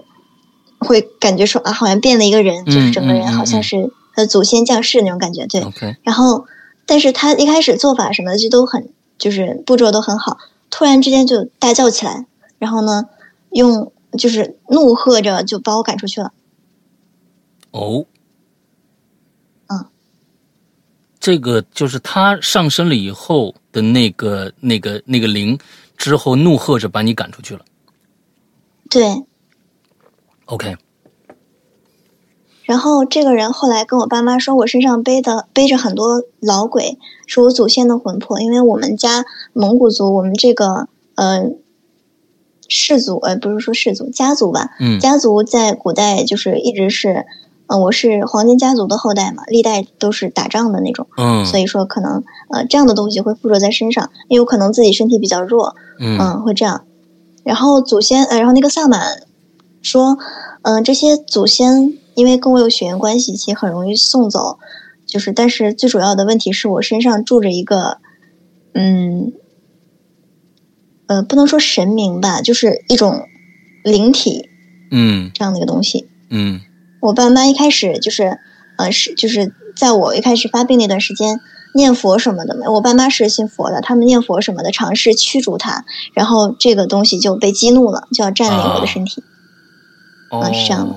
[0.79, 5.97] 会感觉说啊，好像变了一个人，就是整个嗯嗯嗯人好像嗯是他的祖先降世那种感觉，对。
[6.03, 6.45] 然后，
[6.85, 10.37] 但是他一开始做法什么的就都很，就是步骤都很好，
[10.75, 12.25] 突然之间就大叫起来，
[12.57, 13.07] 然后呢，
[13.51, 16.33] 用就是怒喝着就把我赶出去了。
[17.69, 18.03] 哦，
[19.67, 19.85] 嗯，
[21.19, 25.59] 这个就是他上身了以后的那个那个那个灵，
[25.95, 27.63] 之后怒喝着把你赶出去了。
[28.89, 29.23] 对
[30.45, 30.75] ，OK，
[32.63, 36.97] 然后这个人后来跟我爸妈说，我身上背的背着很多老鬼，
[37.27, 41.51] 是我祖先的魂魄，因为我们家蒙古族，我们这个呃
[42.69, 44.99] 氏族，呃不是说氏族，家族吧，嗯。
[44.99, 47.25] 家族在古代就是一直是，
[47.67, 51.45] 呃我是黄金家族的后代嘛，历代都是打仗的那种，嗯。
[51.45, 56.17] 所以说可能呃这样的东西会附着在身上，也有可能自己身体比较弱，嗯。
[56.17, 56.85] 嗯，会这样。
[57.43, 59.23] 然后祖先，呃，然后那个萨满
[59.81, 60.17] 说，
[60.61, 64.59] 嗯、这些祖先因为跟我有血缘关系，其实很容易送走。
[65.05, 67.99] 就是，但是最主要的问题是我身上住着一个，
[68.73, 69.33] 嗯，
[71.07, 73.27] 呃，不能说神明吧，就是一种
[73.83, 74.49] 灵体
[74.89, 76.07] 嗯这样的一个东西。
[76.29, 76.61] 嗯
[77.01, 78.39] 我爸妈一开始就是，
[78.77, 81.41] 呃，是就是在我一开始发病那段时间，
[81.75, 89.21] 念佛什么的嘛，我爸妈是信佛的，他们念佛什么的，尝试驱逐它，然后这个东西就被激怒了，就要占领我的身体。
[90.31, 90.95] 哦，是这样的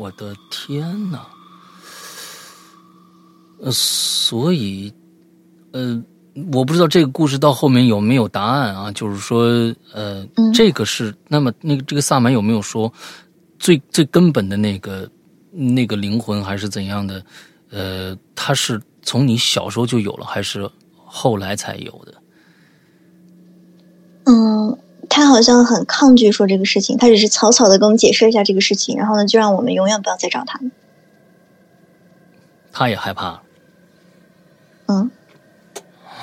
[0.00, 1.26] 我的天哪！
[3.60, 4.90] 呃，所以，
[5.72, 6.02] 呃，
[6.50, 8.90] 我不知道这个故事到后面有没有答案啊？
[8.92, 9.42] 就是说，
[9.92, 12.90] 呃，嗯这个是那么那个这个萨满有没有说
[13.58, 15.06] 最最根本的那个
[15.50, 17.22] 那个灵魂还是怎样的？
[17.68, 22.14] 呃，他是从你小时候就有了，还是后来才有的？
[24.24, 24.78] 嗯，
[25.10, 30.72] 他好像很抗拒说这个事情，他只是草草的跟我们解释一下这个事情，然后呢，就让我们永远不要再找他们。
[32.72, 33.42] 他也害怕。
[34.86, 35.10] 嗯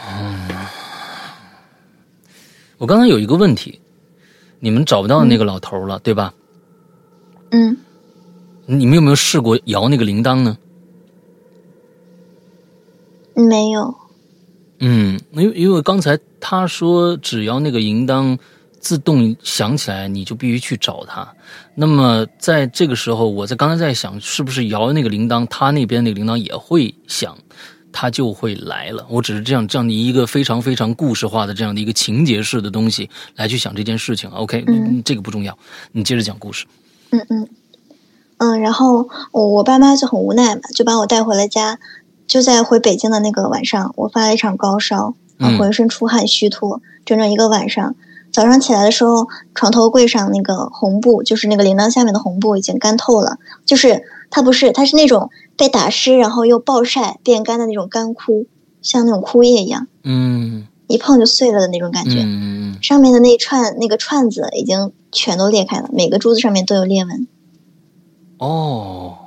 [0.10, 0.48] 嗯
[2.78, 3.82] 我刚才有一个问题，
[4.60, 6.34] 你们找不到那个老头了，对吧？
[7.52, 7.78] 嗯，
[8.66, 10.58] 你们有没有试过摇那个铃铛呢？
[13.34, 13.96] 没有。
[14.80, 18.38] 嗯，因为因为刚才他说只要那个铃铛
[18.88, 21.28] 自动想起来，你就必须去找他。
[21.76, 27.38] 那么在这个时候，我在刚才在想，是不是摇那个铃铛，他那边那个铃铛也会响，
[27.92, 29.06] 他就会来了。
[29.10, 34.30] 我只是这样这样的一个非常非常故事化的这样的一个情节式的东西来去想这件事情。
[34.30, 35.58] OK，、嗯这个不重要，
[35.92, 36.66] 你接着讲故事。
[37.10, 37.50] 嗯嗯
[38.38, 41.78] 嗯，然后我我爸妈就很无奈嘛，就把我带回了家。
[42.26, 45.14] 就在回北京的那个晚上，我发了一场高烧，
[45.58, 47.96] 浑身出汗虚脱，整整一个晚上。
[48.38, 53.40] 早上起来的时候，床头柜上那个红布，就是那个铃铛下面的红布，已经干透了。
[53.66, 58.46] 就是它不是，它是那种被打湿，然后又暴晒变干的那种干枯，
[58.84, 62.22] 像那种枯叶一样，嗯一碰就碎了的那种感觉。
[62.22, 67.28] 嗯嗯上面的那一串那个串子已经全都裂开了，每个珠子上面都有裂纹。
[68.38, 69.18] 哦，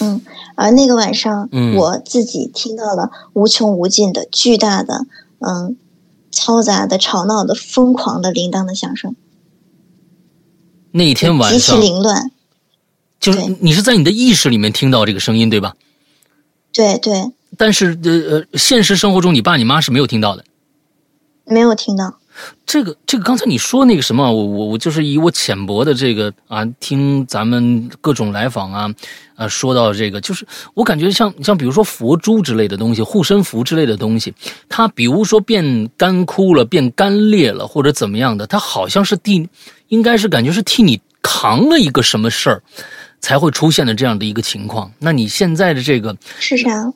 [0.00, 0.22] 嗯，
[0.54, 5.04] 而那个晚上，嗯我自己听到了无穷无尽的、巨大的、
[5.40, 5.76] 嗯，
[6.32, 9.16] 嘈杂的、吵闹的、疯狂的铃铛的响声，
[10.92, 12.30] 那一天晚上极其，凌乱。
[13.20, 15.74] 就是你是在你的意识里面听到这个声音，对吧？
[16.72, 20.44] 对对，但是呃呃，现实生活中你爸你妈是没有听到的。
[21.44, 22.17] 没有听到。
[22.66, 28.94] 这个这个，刚才你说那个什么，我我我就是以我浅薄的这个啊，听咱们各种来访啊，
[29.34, 34.32] 啊，说到这个，就是我感觉像像比如说佛珠之类的东西，护身符之类的东西，
[34.68, 39.48] 它比如说变干枯了、变干裂了，或者怎么样的，它好像是替，
[39.88, 42.62] 应该是感觉是替你扛了一个什么事儿，
[43.20, 44.92] 才会出现的这样的一个情况。
[44.98, 46.92] 那你现在的这个是啥？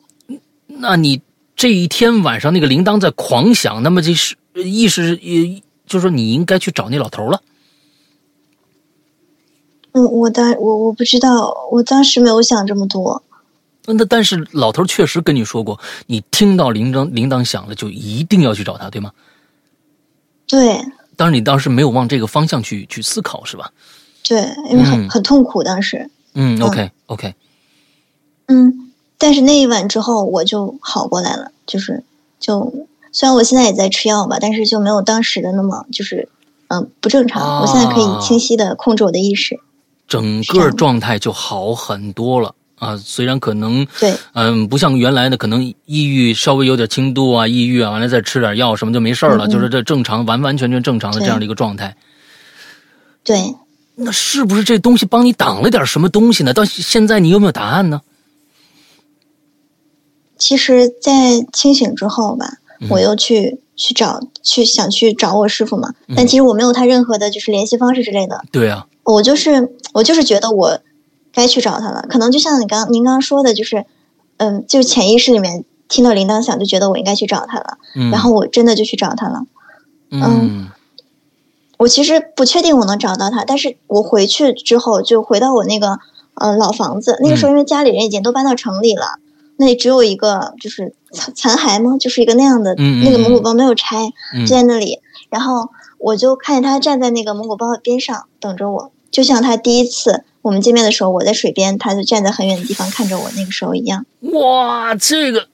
[0.67, 1.21] 那你
[1.55, 7.43] 这一天晚上那个铃铛在狂响，那么这是意思，也就是说你应该去找那老头了。
[9.93, 13.23] 嗯，我当我我不知道，我当时没有想这么多。
[13.87, 19.13] 那但是老头确实跟你说过，你听到铃铛铃铛响了就一定要去找他，对吗？
[20.47, 20.81] 对。
[21.15, 23.71] 当然，你当时没有往这个方向去去思考，是吧？
[24.27, 24.41] 对，
[24.71, 26.09] 因为很很痛苦，当时。
[26.35, 27.35] 嗯，OK，OK。
[28.47, 32.03] 嗯，但是那一晚之后我就好过来了，就是
[32.41, 36.29] 就虽然我现在也在吃药吧，但是就没有当时的那么就是
[36.69, 37.61] 嗯不正常。
[37.61, 39.61] 我现在可以清晰的控制我的意识。
[40.09, 42.97] 整个状态就好很多了啊！
[42.97, 51.97] 虽然可能对，嗯，不像原来的，可能抑郁稍微有点轻度啊，抑郁啊，完了再吃点药什么就没事了，就是这正常，完完全全正常的这样的一个状态。
[53.25, 53.55] 对，
[53.95, 56.53] 那是不是这东西帮你挡了点什么东西呢？
[56.53, 58.03] 到现在你有没有答案呢？
[60.37, 62.59] 其实，在清醒之后吧，
[62.91, 68.43] 我又去去找，去想去找我师傅嘛，但其实我没有他任何的，就是联系方式之类的。
[68.51, 68.87] 对啊。
[69.05, 70.79] 我就是我就是觉得我
[71.33, 73.85] 该去找他了，可能就像你刚您刚刚说的，就是
[74.37, 77.79] 嗯，就潜意识里面听到铃铛响，就觉得我应该去找他了，
[78.13, 79.43] 然后我真的就去找他了。
[80.11, 80.69] 嗯，
[81.79, 85.99] 我其实不确定我能找到他，但是我回去之后就回到我那个
[86.35, 89.19] 呃老房子，那个时候因为家里人已经都搬到城里了，
[89.57, 91.97] 那里只有一个就是残残骸吗？
[91.99, 94.99] 就是一个那样的那个蒙古包没有拆，就在那里，
[95.31, 95.69] 然后。
[96.05, 104.05] 我就看见他站在那个蒙古包的边上等着我，就像他第一次我们见面的时候，我在水边，他就站在很远的地方看着我那个时候一样。
[104.33, 105.47] 哇，这个，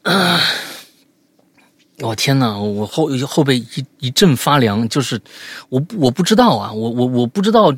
[2.01, 5.21] 我天哪，我后后背一一阵发凉，就是
[5.69, 7.71] 我我不知道啊，我我我不知道，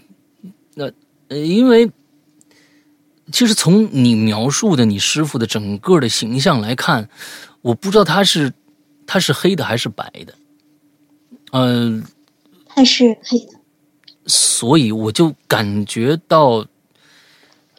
[0.76, 0.84] 那
[1.26, 1.90] 呃，因为
[3.32, 7.08] 其实从你描述的你师傅的整个的形象来看，
[7.62, 8.52] 我不知道他是
[9.06, 10.34] 他是黑的还是白的，
[11.52, 12.04] 嗯。
[12.72, 13.54] 他是黑的，
[14.26, 16.64] 所以我就感觉到，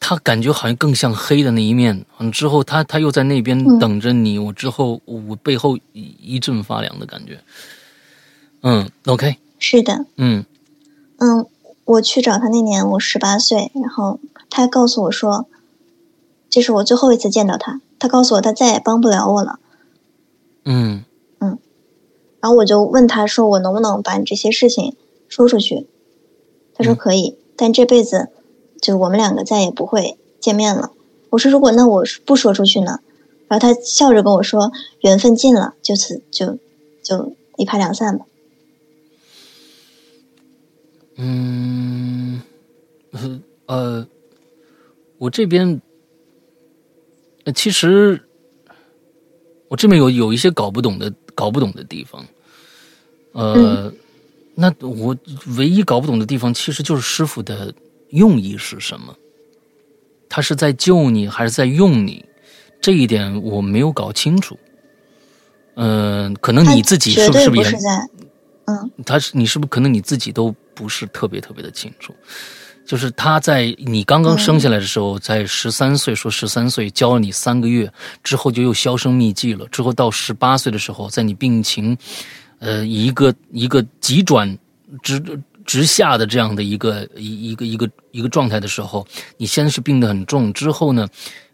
[0.01, 2.05] 他感觉好像更像黑的那一面。
[2.19, 7.39] 嗯，之后他他又在那边等着你，我之后我背后一一阵发凉的感觉。
[8.63, 10.43] 嗯，OK，是的，嗯
[11.19, 11.47] 嗯，
[11.85, 14.19] 我去找他那年我十八岁，然后
[14.51, 15.47] 他告诉我说，
[16.49, 17.81] 这是我最后一次见到他。
[17.97, 19.59] 他告诉我他再也帮不了我了。
[20.65, 21.05] 嗯
[21.39, 21.57] 嗯。
[22.39, 24.95] 然后我就问他说：“我能不能把你这些事情
[25.29, 25.87] 说出去？”
[26.75, 28.29] 他说：“可以，但这辈子
[28.81, 30.91] 就我们两个再也不会见面了。”
[31.31, 32.99] 我说：“如果那我不说出去呢？”
[33.47, 34.71] 然后他笑着跟我说
[35.01, 36.57] ：“缘分尽了，就此就
[37.01, 38.25] 就一拍两散吧。”
[41.17, 42.41] 嗯，
[43.67, 44.07] 呃，
[45.21, 45.79] 我这边
[47.53, 48.19] 其实
[49.67, 51.13] 我这边有有一些搞不懂的。
[51.33, 52.23] 搞不懂的地方，
[53.31, 53.91] 呃，
[54.53, 55.15] 那我
[55.57, 57.73] 唯一搞不懂的地方，其实就是师傅的
[58.09, 59.15] 用意是什么？
[60.29, 62.23] 他是在救你，还是在用你？
[62.81, 64.59] 这一点我没有搞清楚。
[65.75, 67.79] 嗯，可能你自己是不是也？
[68.65, 72.13] 嗯，他是你是不是可能你自己都不是特别特别的清楚？
[72.85, 77.89] 就是他在你刚刚生下来的时候，在十三岁，说十三岁教了你三个月
[78.23, 79.65] 之后就又销声匿迹了。
[79.67, 81.97] 之后到十八岁的时候，在你病情，
[82.59, 84.57] 呃，一个一个急转
[85.01, 85.23] 直
[85.65, 89.07] 直下的这样的一个一一个一个一个状态的时候，
[89.37, 91.07] 你先是病得很重，之后呢，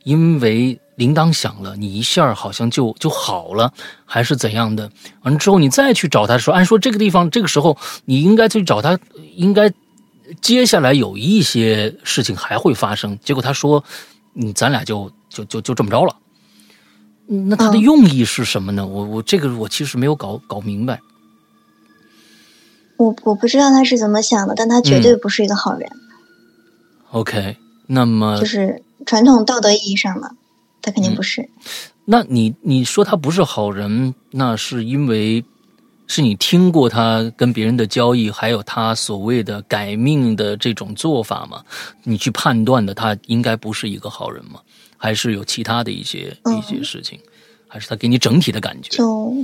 [0.06, 3.72] 因为铃铛响了，你一下好像就就好了，
[4.06, 4.90] 还是怎样的？
[5.22, 8.98] 完了之后你再去找他的时候，按说这个地方这个时候你应该去找他，
[9.36, 9.72] 应该。
[10.42, 13.84] 接下来有一些事情还会发生，结果他说
[14.36, 16.16] ：“嗯，咱俩就就就就这么着了。”
[17.28, 18.86] 那他的用意是什么呢？
[18.88, 21.00] 我我这个我其实没有搞搞明白。
[22.98, 25.90] 我我不知道他是怎么想的，但他绝对不是一个好人。
[27.12, 30.32] OK，那么就是传统道德意义上的，
[30.82, 31.50] 他肯定不是。
[32.06, 35.44] 那你你说他不是好人，那是因为？
[36.08, 41.62] 是你听过他跟别人的交易，还有他所谓的改命的这种做法吗？
[42.04, 44.62] 你去判断的他应该不是一个好人吗？
[44.96, 47.20] 还是有其他的一些一些事情？
[47.68, 48.96] 还是他给你整体的感觉？
[48.96, 49.36] 就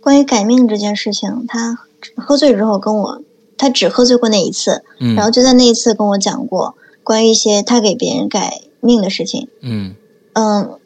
[0.00, 1.78] 关于改命这件事情，他
[2.16, 3.22] 喝醉之后跟我，
[3.56, 6.74] 他只喝醉过那一次，嗯然后就在那一次跟我讲过
[7.04, 9.46] 关于一些他给别人改命的事情。
[9.60, 9.94] 嗯
[10.32, 10.78] 嗯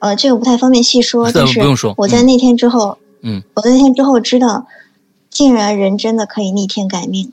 [0.00, 1.94] 呃，这个不太方便细说， 但是不用说。
[1.96, 2.98] 我在那天之后。
[2.98, 3.03] 嗯，
[3.54, 4.66] 我那天之后知道，
[5.30, 7.32] 竟然人真的可以逆天改命，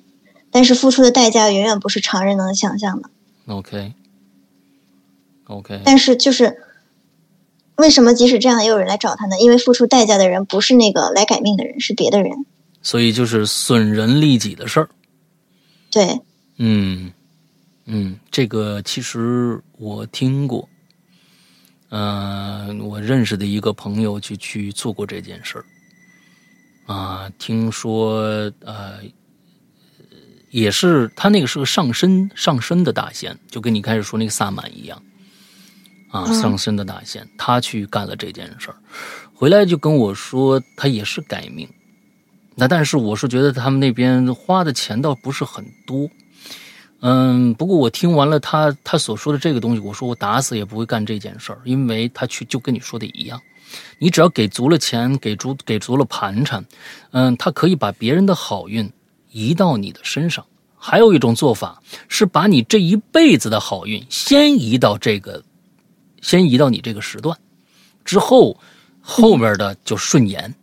[0.49, 3.09] 但是付出的代价远远不是常人能想象的。
[3.47, 3.93] OK
[5.45, 6.57] OK，但是就是
[7.75, 9.37] 为什么即使这样也有人来找他呢？
[9.39, 12.45] 因为付出代价的人不是那个来改命的人，是别的人。
[12.81, 14.89] 所以就是损人利己的事儿。
[15.91, 16.21] 对，
[16.57, 17.11] 嗯
[17.85, 20.67] 嗯，这个其实我听过。
[21.89, 25.65] 嗯，我认识的一个朋友就去做过这件事儿。
[26.85, 28.99] 啊，听说呃，
[30.49, 35.01] 也是他那个是个上身上身的大仙，就跟你开始说那个萨满一样。
[36.09, 38.75] 啊，上身的大仙，他去干了这件事儿，
[39.33, 41.65] 回来就跟我说，他也是改命。
[42.53, 46.09] 那但是我是觉得他们那边花的钱倒不是很多，
[46.99, 53.41] 嗯，不过我听完了他他所说的这个东西，我说我打死也不会干这件事儿，因为他去就跟你说的一样，
[53.99, 56.65] 你只要给足了钱，给足给足了盘缠，
[57.11, 58.91] 嗯，他可以把别人的好运
[59.31, 60.45] 移到你的身上。
[60.77, 65.43] 还有一种做法是把你这一辈子的好运先移到这个，
[66.21, 67.37] 先移到你这个时段，
[68.03, 68.57] 之后
[68.99, 70.53] 后面的就顺延。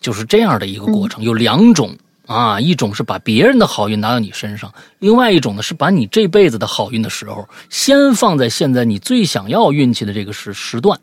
[0.00, 1.94] 就是这样的一个过程，有两种
[2.24, 10.98] 啊，一种是把别人的好运拿到你身上，另外一种呢是把你这辈子的好运的时候，先放在现在你最想要运气的这个时时段。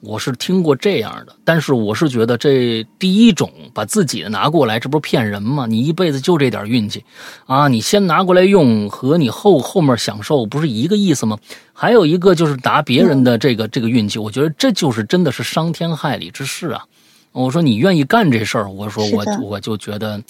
[0.00, 5.66] 我是听过这样的，但是我是觉得这第一种把自己的拿过来，这不是骗人吗？
[5.66, 7.04] 你一辈子就这点运气
[7.46, 11.36] 啊，你先拿过来用，和你后后面享受不是一个意思吗？
[11.72, 16.84] 还有一个就是拿别人的这个这个运气，我觉得这就是真的是伤天害理之事啊。
[17.32, 20.22] 我说你愿意干这事儿，我说我我就觉得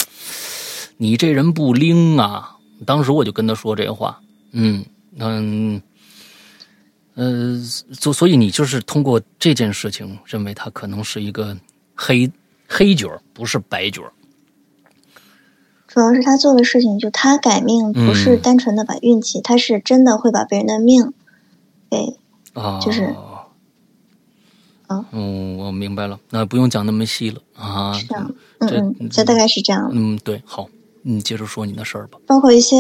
[0.97, 2.57] 你这人不灵啊！
[2.87, 4.19] 当时我就跟他说这话，
[4.53, 4.85] 嗯
[5.19, 5.81] 嗯
[7.19, 7.59] 呃，
[7.93, 11.57] 所所以你就是通过这件事情认为他可能是一个
[11.97, 12.31] 黑
[12.69, 14.03] 黑角，不是白角。
[15.89, 21.12] 主要是他做的事情，就他改命不是单纯的把运气，他是真的会把别人的命
[21.91, 22.16] 给
[22.53, 23.16] 啊，就是。
[25.12, 27.93] 嗯，我明白了，那不用讲那么细了啊。
[27.95, 29.91] 是啊，嗯嗯，这大概是这样。
[29.93, 30.69] 嗯，对，好，
[31.03, 32.19] 你接着说你的事儿吧。
[32.27, 32.77] 包括一些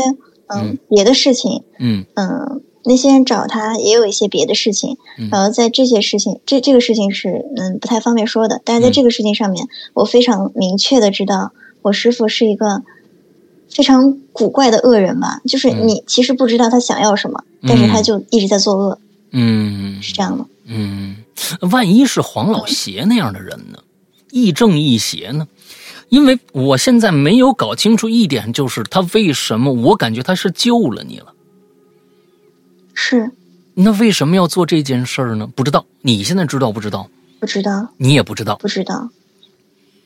[0.46, 4.96] 嗯别的事情，嗯嗯，那些人找他也有一些别的事情，
[5.30, 11.52] 然后在这些事情，这这个事情是嗯不太方便说的，但是在这个事情上面，我非常明确的知道，
[11.82, 12.82] 我师傅是一个
[13.68, 18.98] 非常古怪的恶人吧，就是你其实不知道他想要什么，但是他就一直在作恶。
[19.32, 20.44] 嗯，是这样的。
[20.66, 21.16] 嗯。
[21.70, 23.78] 万一是黄老邪那样的人呢？
[24.32, 25.46] 亦正亦邪呢？
[26.08, 29.72] 因为我现在没有搞清楚一点，就是他为什么？
[29.72, 31.32] 我感觉他是救了你了。
[33.00, 33.30] 是。
[33.74, 35.46] 那为什么要做这件事儿呢？
[35.46, 35.86] 不知道。
[36.02, 37.08] 你现在知道不知道？
[37.38, 37.88] 不知道。
[37.96, 38.56] 你也不知道。
[38.56, 39.08] 不知道。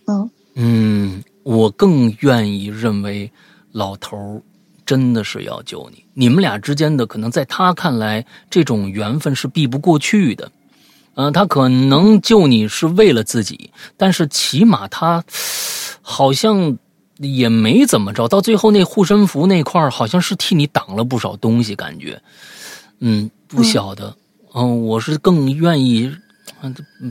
[0.07, 0.31] 嗯。
[0.57, 3.33] 嗯，我更愿意认为
[3.73, 4.43] 老头儿
[4.85, 6.05] 真的是要救你。
[6.13, 10.53] 你们俩之间的可能，在他看来，这种缘分是避不过去的。
[11.15, 15.25] 嗯，他可能救你是为了自己，但是起码他
[16.03, 16.77] 好像
[17.17, 18.29] 也没怎么着。
[18.29, 22.21] 到最后那护身符那块儿好像是替你挡了不少东西，感觉。
[23.05, 24.17] 嗯，不晓得。
[24.55, 26.17] 嗯，我是更愿意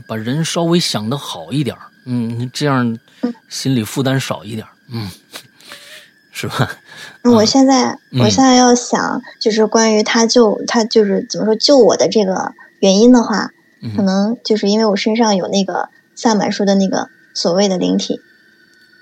[0.08, 1.76] 把人稍微想的好一点
[2.06, 2.98] 嗯，这样
[3.48, 5.10] 心理负担少一点嗯，
[6.32, 6.70] 是吧？
[7.24, 13.50] 我现在，我现在要想，就是关于他救他，就是怎么说救我的这个原因的话。
[13.96, 18.20] 可能就是因为我身上有那个萨满说的那个所谓的灵体。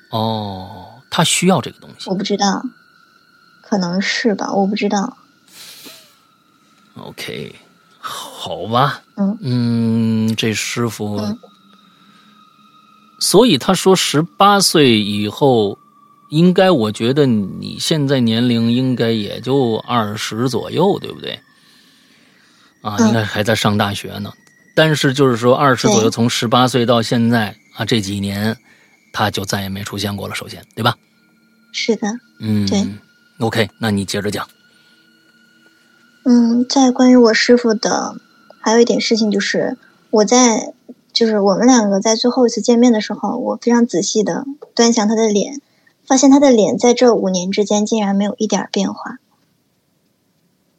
[0.09, 2.09] 哦，他需要这个东西。
[2.09, 2.62] 我不知道，
[3.62, 5.18] 可能是吧，我不知道。
[7.01, 7.55] OK，
[7.99, 9.03] 好吧。
[9.17, 11.21] 嗯嗯，这师傅，
[13.19, 15.79] 所以他说十八岁以后，
[16.31, 21.39] 应该我觉得你现在年龄应该也就二十左右，对不对？
[22.83, 24.33] 啊，应该还在上大学呢。
[24.75, 28.57] 但是就是说，二十左右，从十八岁到现在啊，这几年，
[29.13, 30.35] 他就再也没出现过了。
[30.35, 30.97] 首先，对吧？
[31.73, 32.09] 是的。
[32.39, 32.67] 嗯。
[32.67, 32.87] 对。
[33.41, 34.49] OK，那你接着讲。
[36.23, 38.14] 嗯，在关于我师傅的，
[38.61, 39.79] 还有一点事情就是，
[40.11, 40.75] 我在
[41.12, 44.45] 就是我们两个在最后一次见面的时候，我非常仔细的
[44.75, 45.61] 端详他的脸，
[46.05, 49.18] 发现他的脸在这五年之间竟然没有一点变化，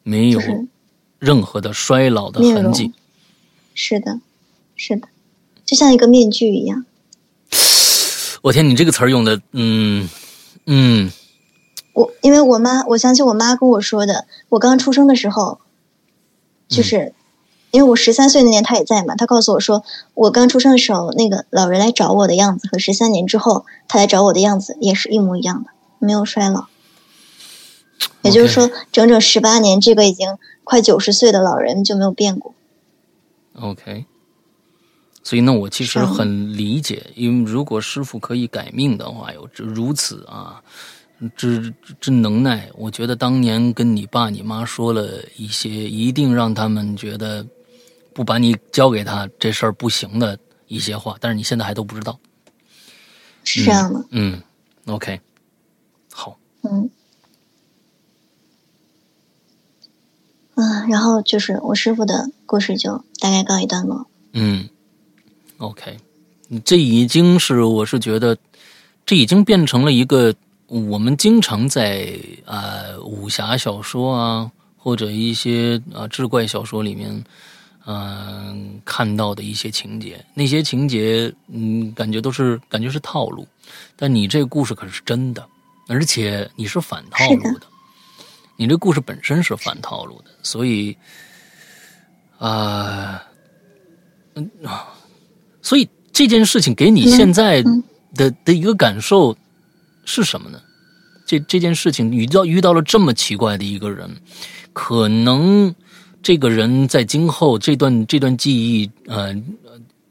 [0.04, 0.40] 没有
[1.18, 2.92] 任何的衰老的痕迹。
[3.74, 4.20] 是的，
[4.76, 5.08] 是的，
[5.64, 6.86] 就像一个面具一样。
[8.42, 10.08] 我天，你这个词儿用的，嗯
[10.66, 11.10] 嗯。
[11.92, 15.60] 我因为我妈，我想起我妈跟我说的，我刚出生的时候，
[16.68, 17.14] 就是
[17.70, 19.84] 因为我十三岁那年她也在嘛，她告诉我说，
[20.14, 26.66] 我刚出生的时候，那个老人来找我的样子和十三年之后他来找我的样子也是一模一样的，没有衰老。
[28.22, 32.54] 也就是说，整整十八年，这个已经快九十岁的老人就没有变过。
[33.60, 34.06] OK，
[35.24, 40.62] 所以那，我其实很理解，因为如果师傅可以改命的话，有如此啊，
[41.36, 47.46] 之之能耐，我觉得当年跟你爸你妈说了一些，一定让他们觉得
[48.12, 52.18] 不把你交给他这事儿不行的一些话，但是你现在还都不知道，
[53.44, 54.04] 是这样的。
[54.10, 54.40] 嗯
[54.86, 55.20] ，OK，
[56.12, 56.90] 好，嗯。
[60.54, 64.06] 嗯，然后就是我师傅的故事就大概告一段落。
[64.32, 64.68] 嗯
[65.56, 65.96] ，OK，
[66.62, 68.36] 这已经是我是觉得，
[69.06, 70.34] 这已经变成了一个
[70.72, 77.22] 我们经常在啊武侠小说啊或者一些啊志怪小说里面
[77.84, 80.24] 嗯看到的一些情节。
[80.32, 83.46] 那些情节嗯感觉都是感觉是套路，
[83.96, 85.46] 但你这个故事可是真的，
[85.88, 87.66] 而且你是反套路的。
[88.56, 90.96] 你这故事本身是反套路的，所以，
[92.38, 93.22] 啊，
[94.34, 94.88] 嗯啊，
[95.60, 97.62] 所以这件事情给你现在
[98.14, 99.36] 的的一个感受
[100.04, 100.60] 是什么呢？
[101.24, 104.10] 这这件事情遇到遇到了这么奇怪的一个人，
[104.72, 105.74] 可能
[106.22, 109.34] 这个人在今后这段这段记忆，呃，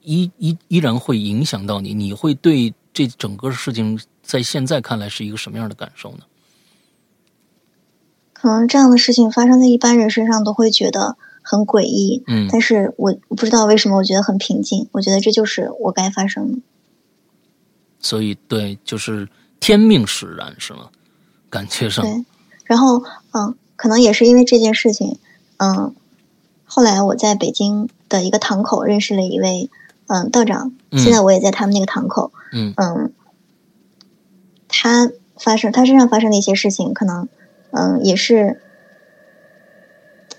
[0.02, 6.20] 依依依然会影响到你，你会对这整个事情在现在看来是一个什么样的感受呢？
[8.34, 16.60] 可能这样的事情发生在一般人身上都会觉得很诡异，嗯，但是我不知道为什么我觉得很平静，我觉得这就是我该发生的。
[18.00, 19.30] 所以，对，就是
[19.62, 20.90] 天命使然，是吗？
[21.50, 22.04] 感觉上。
[22.04, 22.26] 对，
[22.66, 23.02] 然后，
[23.32, 25.18] 嗯，可能也是因为这件事情，
[25.58, 25.96] 嗯，
[26.66, 29.70] 后来我在北京的一个堂口认识了一位，
[30.08, 33.14] 嗯，道长，现在我也在他们那个堂口，嗯嗯，
[34.68, 37.30] 他发生他身上发生的一些事情，可能。
[37.74, 38.62] 嗯，也是，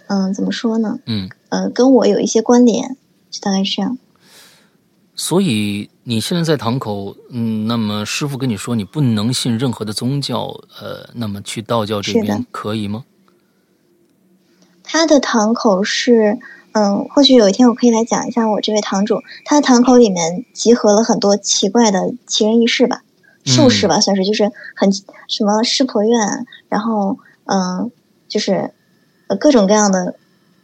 [0.07, 0.99] 嗯，怎么说呢？
[1.07, 2.95] 嗯，呃，跟我有一些关联，
[3.31, 3.97] 就大概是这样。
[5.14, 10.46] 所以你现在在堂口，嗯，那么师傅跟你说你不能信任何的宗教，
[10.80, 13.05] 呃，那么去道教这边可以吗？
[14.82, 16.38] 他的堂口是，
[16.72, 23.03] 嗯，或许有一天我可以来讲一下我这位堂主，他的堂口里面集合了很多奇怪的奇人异事吧。
[23.44, 24.92] 术士吧，算是就是很
[25.26, 27.90] 什么师婆院，然后嗯，
[28.28, 28.72] 就是
[29.26, 30.14] 呃各种各样的，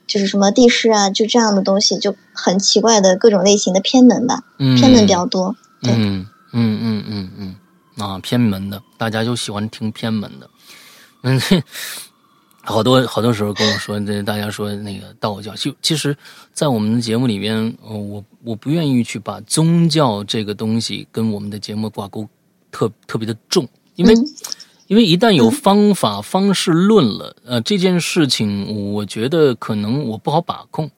[0.09, 5.55] 就是什么地势啊，就这样的东西，就很奇怪的各种类型的偏门吧，偏门比较多。
[5.83, 7.55] 嗯嗯嗯嗯嗯
[7.99, 10.51] 啊，偏门的，大家就喜欢听偏门的。
[11.23, 11.41] 嗯，
[12.63, 16.17] 好多好多时候跟我说，这大家说那个道教，就其实，
[16.53, 22.29] 在我们的节目里边，我我不愿意去把宗教这个东西跟我们的节目挂钩。
[22.71, 24.15] 特特别的重，因为
[24.89, 30.91] 因为一旦有方法方式论了，呃，这件事情我觉得可能我不好把控，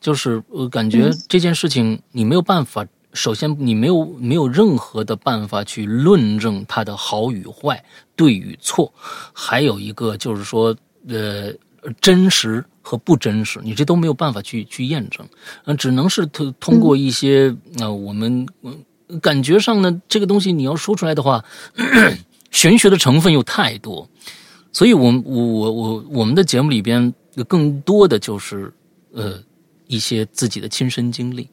[0.00, 8.92] 就是我感觉这件事情你没有办法，首先你没有没有任何的办法去论证它的好与坏、对与错，
[9.32, 10.74] 还有一个就是说，
[11.08, 11.52] 呃，
[12.00, 15.28] 真实和不真实，你这都没有办法去去验证，
[15.64, 18.84] 嗯，只能是通通过一些呃我们嗯。
[19.22, 21.42] 感觉上呢，这个东西你要说出来的话，
[22.50, 24.08] 玄学的成分又太多，
[24.72, 27.12] 所以，我我我我我们的节目里边
[27.46, 28.72] 更多的就是
[29.12, 29.38] 呃
[29.86, 31.48] 一些自己的亲身经历。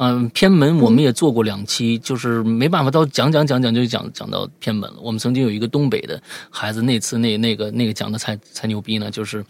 [0.00, 4.96] 嗯，偏门我们也做过两期，就是没办法到讲讲讲讲就讲讲到偏门了。
[5.00, 9.44] 我们曾经有一个东北的孩子，那次那那个那个讲的才才牛逼呢，就是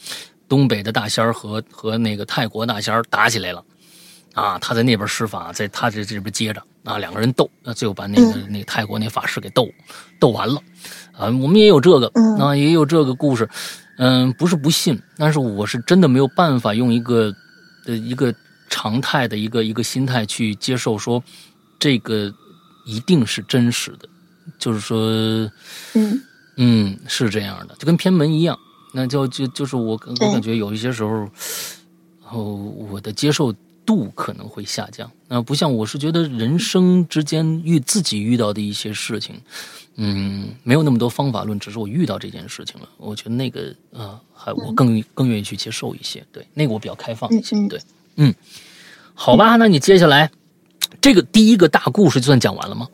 [0.48, 3.62] 东北的大仙儿和和那个泰国大仙儿打起来了。
[4.32, 9.68] 啊，他在那边施法，在他这这边接着啊，两个人斗，那最后把那个那个泰国那法师给斗
[10.18, 10.58] 斗完了，
[11.12, 13.46] 啊，我们也有这个，啊，也有这个故事，
[13.98, 17.30] 嗯，不是不信，但是我是真的没有办法用一个
[17.84, 18.34] 的一个
[18.70, 21.22] 常态的一个一个心态去接受说
[21.78, 22.32] 这个
[22.86, 24.08] 一定是真实的，
[24.58, 24.98] 就是说，
[25.92, 26.20] 嗯。
[26.60, 28.58] 嗯，是这样的，就跟偏门一样，
[28.92, 31.28] 那就就就是我我感觉有一些时候，
[32.30, 32.42] 哦，
[32.90, 33.54] 我的接受。
[33.88, 39.34] 度可能会下降，那，不像我是觉得人生之间遇自己遇到的一些事情，
[39.96, 47.80] 嗯，没有那么多方法论，只是我遇到这件事情了，我觉得那个啊，还我更更愿意去接受一些，对，那个我比较开放一些，对，
[48.16, 48.34] 嗯，
[49.14, 50.30] 好吧，那你接下来
[51.00, 52.86] 这个第一个大故事就算讲完了吗？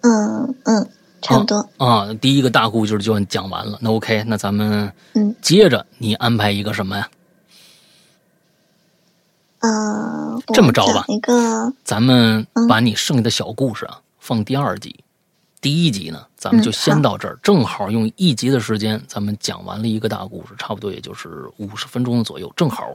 [0.00, 0.88] 嗯嗯，
[1.20, 7.06] 差不多啊，第一个大故事就算讲完了，那 OK，那咱们嗯，接着你安排一个什么呀？
[9.60, 15.04] 嗯，这么着吧，一个，咱们把你剩下的小故事啊放第二集，
[15.60, 22.94] 第一集呢，咱们就先到这儿，正好用一集的时间，咱们讲完了一个大故事，差不多也就是五十分钟左右，正好。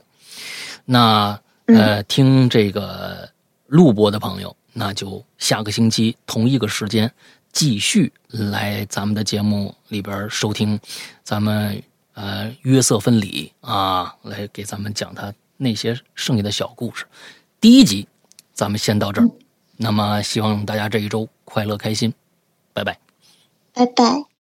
[0.86, 3.30] 那呃，听这个
[3.68, 7.12] 录播的朋友，那就下个星期同一个时间
[7.52, 10.80] 继续来咱们的节目里边收听，
[11.24, 11.82] 咱们
[12.14, 17.06] 呃约瑟芬里啊，来给咱们讲他那些剩下的小故事。
[17.60, 18.08] 第一集
[18.54, 19.30] 咱们先到这儿，
[19.78, 22.14] 那么希望大家这一周快乐开心。
[22.74, 22.98] 拜拜，
[23.74, 24.33] 拜拜。